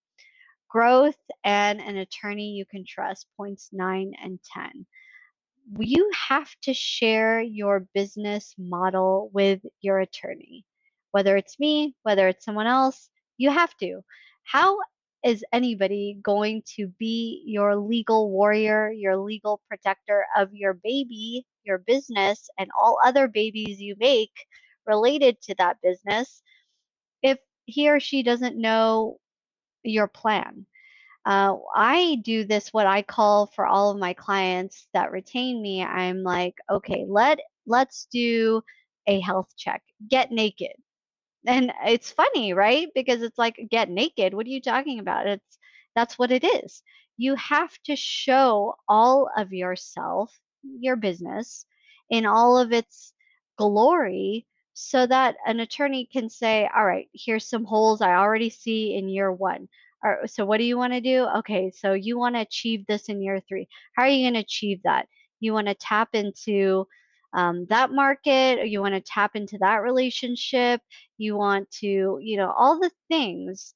Growth 0.68 1.18
and 1.44 1.80
an 1.80 1.96
attorney 1.96 2.50
you 2.50 2.64
can 2.64 2.84
trust, 2.86 3.26
points 3.36 3.70
nine 3.72 4.12
and 4.22 4.38
10 4.52 4.86
you 5.78 6.10
have 6.28 6.50
to 6.62 6.74
share 6.74 7.40
your 7.40 7.86
business 7.94 8.54
model 8.58 9.30
with 9.32 9.60
your 9.80 10.00
attorney. 10.00 10.64
Whether 11.12 11.36
it's 11.36 11.58
me, 11.58 11.94
whether 12.02 12.28
it's 12.28 12.44
someone 12.44 12.66
else, 12.66 13.10
you 13.36 13.50
have 13.50 13.76
to. 13.78 14.00
How 14.44 14.78
is 15.24 15.44
anybody 15.52 16.18
going 16.22 16.62
to 16.76 16.88
be 16.98 17.42
your 17.46 17.76
legal 17.76 18.30
warrior, 18.30 18.90
your 18.90 19.16
legal 19.16 19.60
protector 19.68 20.24
of 20.36 20.48
your 20.52 20.74
baby, 20.74 21.44
your 21.64 21.78
business, 21.78 22.48
and 22.58 22.70
all 22.80 22.98
other 23.04 23.28
babies 23.28 23.80
you 23.80 23.94
make 23.98 24.32
related 24.86 25.40
to 25.42 25.54
that 25.58 25.76
business 25.82 26.42
if 27.22 27.38
he 27.66 27.88
or 27.88 28.00
she 28.00 28.22
doesn't 28.22 28.56
know 28.56 29.18
your 29.82 30.08
plan? 30.08 30.66
Uh, 31.30 31.56
I 31.76 32.16
do 32.24 32.44
this 32.44 32.72
what 32.72 32.88
I 32.88 33.02
call 33.02 33.46
for 33.46 33.64
all 33.64 33.92
of 33.92 33.98
my 33.98 34.14
clients 34.14 34.88
that 34.94 35.12
retain 35.12 35.62
me. 35.62 35.80
I'm 35.80 36.24
like, 36.24 36.56
okay, 36.68 37.04
let 37.08 37.38
let's 37.68 38.08
do 38.12 38.62
a 39.06 39.20
health 39.20 39.48
check. 39.56 39.80
Get 40.08 40.32
naked. 40.32 40.72
And 41.46 41.72
it's 41.86 42.10
funny, 42.12 42.52
right? 42.54 42.88
Because 42.96 43.22
it's 43.22 43.38
like 43.38 43.56
get 43.70 43.90
naked. 43.90 44.34
What 44.34 44.46
are 44.46 44.50
you 44.50 44.60
talking 44.60 44.98
about? 44.98 45.28
It's 45.28 45.58
that's 45.94 46.18
what 46.18 46.32
it 46.32 46.44
is. 46.44 46.82
You 47.16 47.36
have 47.36 47.72
to 47.84 47.96
show 47.96 48.74
all 48.88 49.30
of 49.36 49.52
yourself, 49.52 50.36
your 50.80 50.96
business, 50.96 51.64
in 52.10 52.26
all 52.26 52.58
of 52.58 52.72
its 52.72 53.12
glory 53.56 54.46
so 54.74 55.06
that 55.06 55.36
an 55.46 55.60
attorney 55.60 56.08
can 56.12 56.28
say, 56.28 56.68
all 56.74 56.84
right, 56.86 57.08
here's 57.14 57.48
some 57.48 57.64
holes 57.64 58.00
I 58.02 58.14
already 58.14 58.50
see 58.50 58.94
in 58.96 59.08
year 59.08 59.32
one. 59.32 59.68
Or, 60.02 60.26
so 60.26 60.44
what 60.44 60.58
do 60.58 60.64
you 60.64 60.76
want 60.78 60.92
to 60.94 61.00
do? 61.00 61.26
Okay, 61.38 61.70
so 61.74 61.92
you 61.92 62.18
want 62.18 62.34
to 62.34 62.40
achieve 62.40 62.86
this 62.86 63.08
in 63.08 63.22
year 63.22 63.40
three. 63.48 63.68
How 63.94 64.04
are 64.04 64.08
you 64.08 64.24
going 64.24 64.34
to 64.34 64.40
achieve 64.40 64.80
that? 64.84 65.06
You 65.40 65.52
want 65.52 65.68
to 65.68 65.74
tap 65.74 66.10
into 66.14 66.86
um, 67.32 67.66
that 67.68 67.92
market, 67.92 68.58
or 68.58 68.64
you 68.64 68.80
want 68.80 68.94
to 68.94 69.00
tap 69.00 69.36
into 69.36 69.58
that 69.58 69.82
relationship 69.82 70.80
you 71.20 71.36
want 71.36 71.70
to, 71.70 72.18
you 72.20 72.36
know, 72.36 72.52
all 72.56 72.80
the 72.80 72.90
things. 73.08 73.74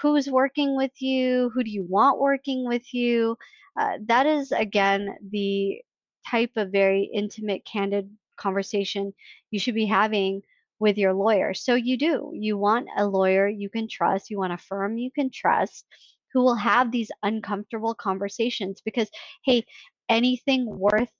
Who's 0.00 0.28
working 0.28 0.76
with 0.76 1.02
you? 1.02 1.50
Who 1.54 1.62
do 1.62 1.70
you 1.70 1.84
want 1.88 2.18
working 2.18 2.66
with 2.66 2.94
you? 2.94 3.36
Uh, 3.78 3.98
that 4.06 4.26
is, 4.26 4.52
again, 4.52 5.16
the 5.30 5.82
type 6.28 6.52
of 6.56 6.72
very 6.72 7.10
intimate, 7.12 7.64
candid 7.64 8.10
conversation 8.36 9.12
you 9.50 9.58
should 9.58 9.74
be 9.74 9.86
having 9.86 10.40
with 10.78 10.96
your 10.96 11.12
lawyer. 11.12 11.54
So 11.54 11.74
you 11.74 11.96
do. 11.96 12.32
You 12.34 12.56
want 12.56 12.88
a 12.96 13.06
lawyer 13.06 13.48
you 13.48 13.68
can 13.68 13.88
trust, 13.88 14.30
you 14.30 14.38
want 14.38 14.52
a 14.52 14.58
firm 14.58 14.98
you 14.98 15.10
can 15.10 15.30
trust 15.30 15.86
who 16.32 16.42
will 16.42 16.54
have 16.54 16.90
these 16.92 17.10
uncomfortable 17.22 17.94
conversations 17.94 18.82
because, 18.84 19.08
hey, 19.44 19.64
anything 20.08 20.66
worth 20.66 21.12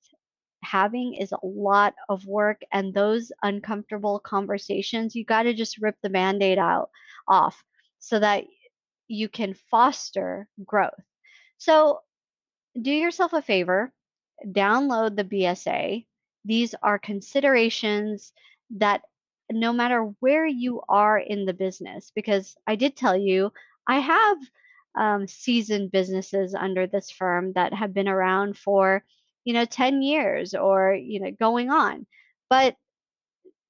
having 0.63 1.15
is 1.15 1.33
a 1.33 1.47
lot 1.47 1.95
of 2.09 2.27
work 2.27 2.61
and 2.73 2.93
those 2.93 3.31
uncomfortable 3.43 4.19
conversations 4.19 5.15
you 5.15 5.25
got 5.25 5.45
to 5.45 5.55
just 5.55 5.79
rip 5.79 5.95
the 6.03 6.11
band-aid 6.11 6.59
out 6.59 6.91
off 7.29 7.63
so 8.01 8.19
that 8.19 8.45
you 9.07 9.29
can 9.29 9.55
foster 9.71 10.49
growth 10.67 10.91
so 11.59 12.01
do 12.83 12.91
yourself 12.91 13.33
a 13.33 13.43
favor 13.43 13.93
download 14.49 15.15
the 15.17 15.25
bsa 15.25 16.05
these 16.45 16.75
are 16.83 16.99
considerations 16.99 18.33
that 18.71 19.03
no 19.51 19.73
matter 19.73 20.03
where 20.21 20.47
you 20.47 20.83
are 20.89 21.19
in 21.19 21.45
the 21.45 21.53
business 21.53 22.13
because 22.15 22.57
i 22.67 22.75
did 22.77 22.97
tell 22.97 23.17
you 23.17 23.53
i 23.87 23.99
have 23.99 24.39
um, 24.95 25.29
seasoned 25.29 25.93
businesses 25.93 26.55
under 26.55 26.87
this 26.87 27.11
firm 27.11 27.53
that 27.53 27.73
have 27.73 27.95
been 27.95 28.09
around 28.09 28.59
for 28.59 29.05
you 29.45 29.53
know 29.53 29.65
10 29.65 30.03
years 30.03 30.55
or 30.55 30.95
you 30.95 31.21
know 31.21 31.31
going 31.31 31.71
on 31.71 32.07
but 32.51 32.77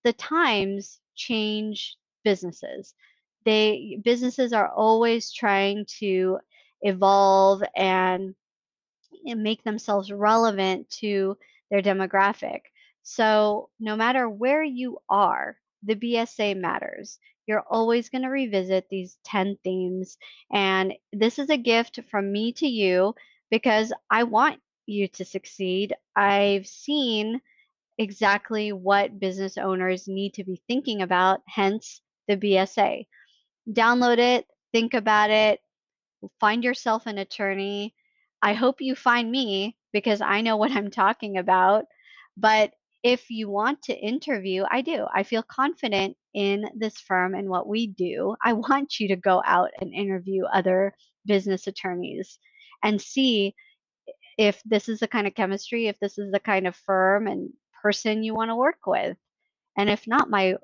the 0.04 0.12
times 0.12 1.00
change 1.16 1.96
businesses. 2.24 2.94
They 3.44 4.00
businesses 4.02 4.52
are 4.52 4.70
always 4.70 5.32
trying 5.32 5.86
to 5.98 6.38
evolve 6.82 7.62
and, 7.76 8.34
and 9.26 9.42
make 9.42 9.62
themselves 9.64 10.12
relevant 10.12 10.88
to 11.00 11.36
their 11.70 11.82
demographic. 11.82 12.60
So 13.02 13.70
no 13.80 13.96
matter 13.96 14.28
where 14.28 14.62
you 14.62 14.98
are 15.08 15.56
the 15.82 15.94
BSA 15.96 16.56
matters. 16.56 17.18
You're 17.46 17.64
always 17.70 18.08
going 18.08 18.22
to 18.22 18.28
revisit 18.28 18.88
these 18.90 19.18
10 19.24 19.56
themes. 19.64 20.18
And 20.52 20.94
this 21.12 21.38
is 21.38 21.50
a 21.50 21.56
gift 21.56 22.00
from 22.10 22.30
me 22.30 22.52
to 22.54 22.66
you 22.66 23.14
because 23.50 23.92
I 24.10 24.24
want 24.24 24.60
you 24.86 25.08
to 25.08 25.24
succeed. 25.24 25.94
I've 26.14 26.66
seen 26.66 27.40
exactly 27.98 28.72
what 28.72 29.18
business 29.18 29.58
owners 29.58 30.08
need 30.08 30.34
to 30.34 30.44
be 30.44 30.62
thinking 30.68 31.02
about, 31.02 31.40
hence 31.46 32.00
the 32.28 32.36
BSA. 32.36 33.06
Download 33.70 34.18
it, 34.18 34.46
think 34.72 34.94
about 34.94 35.30
it, 35.30 35.60
find 36.40 36.64
yourself 36.64 37.06
an 37.06 37.18
attorney. 37.18 37.94
I 38.42 38.52
hope 38.54 38.76
you 38.80 38.94
find 38.94 39.30
me 39.30 39.76
because 39.92 40.20
I 40.20 40.42
know 40.42 40.56
what 40.56 40.70
I'm 40.70 40.90
talking 40.90 41.38
about. 41.38 41.84
But 42.36 42.72
if 43.02 43.30
you 43.30 43.48
want 43.48 43.80
to 43.82 43.94
interview, 43.94 44.64
I 44.70 44.82
do. 44.82 45.06
I 45.14 45.22
feel 45.22 45.42
confident 45.42 46.16
in 46.34 46.66
this 46.76 46.98
firm 46.98 47.34
and 47.34 47.48
what 47.48 47.66
we 47.68 47.86
do. 47.86 48.34
I 48.44 48.52
want 48.54 49.00
you 49.00 49.08
to 49.08 49.16
go 49.16 49.42
out 49.44 49.70
and 49.80 49.94
interview 49.94 50.44
other 50.44 50.94
business 51.26 51.66
attorneys 51.66 52.38
and 52.82 53.00
see 53.00 53.54
if 54.36 54.60
this 54.64 54.88
is 54.88 55.00
the 55.00 55.08
kind 55.08 55.26
of 55.26 55.34
chemistry, 55.34 55.88
if 55.88 55.98
this 56.00 56.18
is 56.18 56.30
the 56.32 56.40
kind 56.40 56.66
of 56.66 56.76
firm 56.76 57.26
and 57.26 57.50
person 57.82 58.22
you 58.22 58.34
want 58.34 58.50
to 58.50 58.56
work 58.56 58.86
with. 58.86 59.16
And 59.76 59.90
if 59.90 60.06
not, 60.06 60.30
my 60.30 60.54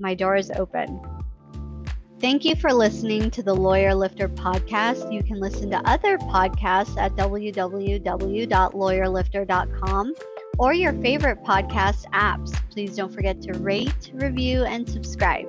my 0.00 0.14
door 0.14 0.36
is 0.36 0.50
open. 0.50 1.00
Thank 2.20 2.44
you 2.44 2.54
for 2.56 2.72
listening 2.72 3.30
to 3.32 3.42
the 3.42 3.54
Lawyer 3.54 3.94
Lifter 3.94 4.28
podcast. 4.28 5.12
You 5.12 5.22
can 5.22 5.38
listen 5.40 5.70
to 5.70 5.76
other 5.88 6.16
podcasts 6.18 6.96
at 6.96 7.14
www.lawyerlifter.com 7.16 10.14
or 10.58 10.72
your 10.72 10.92
favorite 10.94 11.42
podcast 11.42 12.04
apps. 12.12 12.54
Please 12.70 12.96
don't 12.96 13.12
forget 13.12 13.40
to 13.42 13.52
rate, 13.54 14.10
review, 14.14 14.64
and 14.64 14.88
subscribe. 14.88 15.46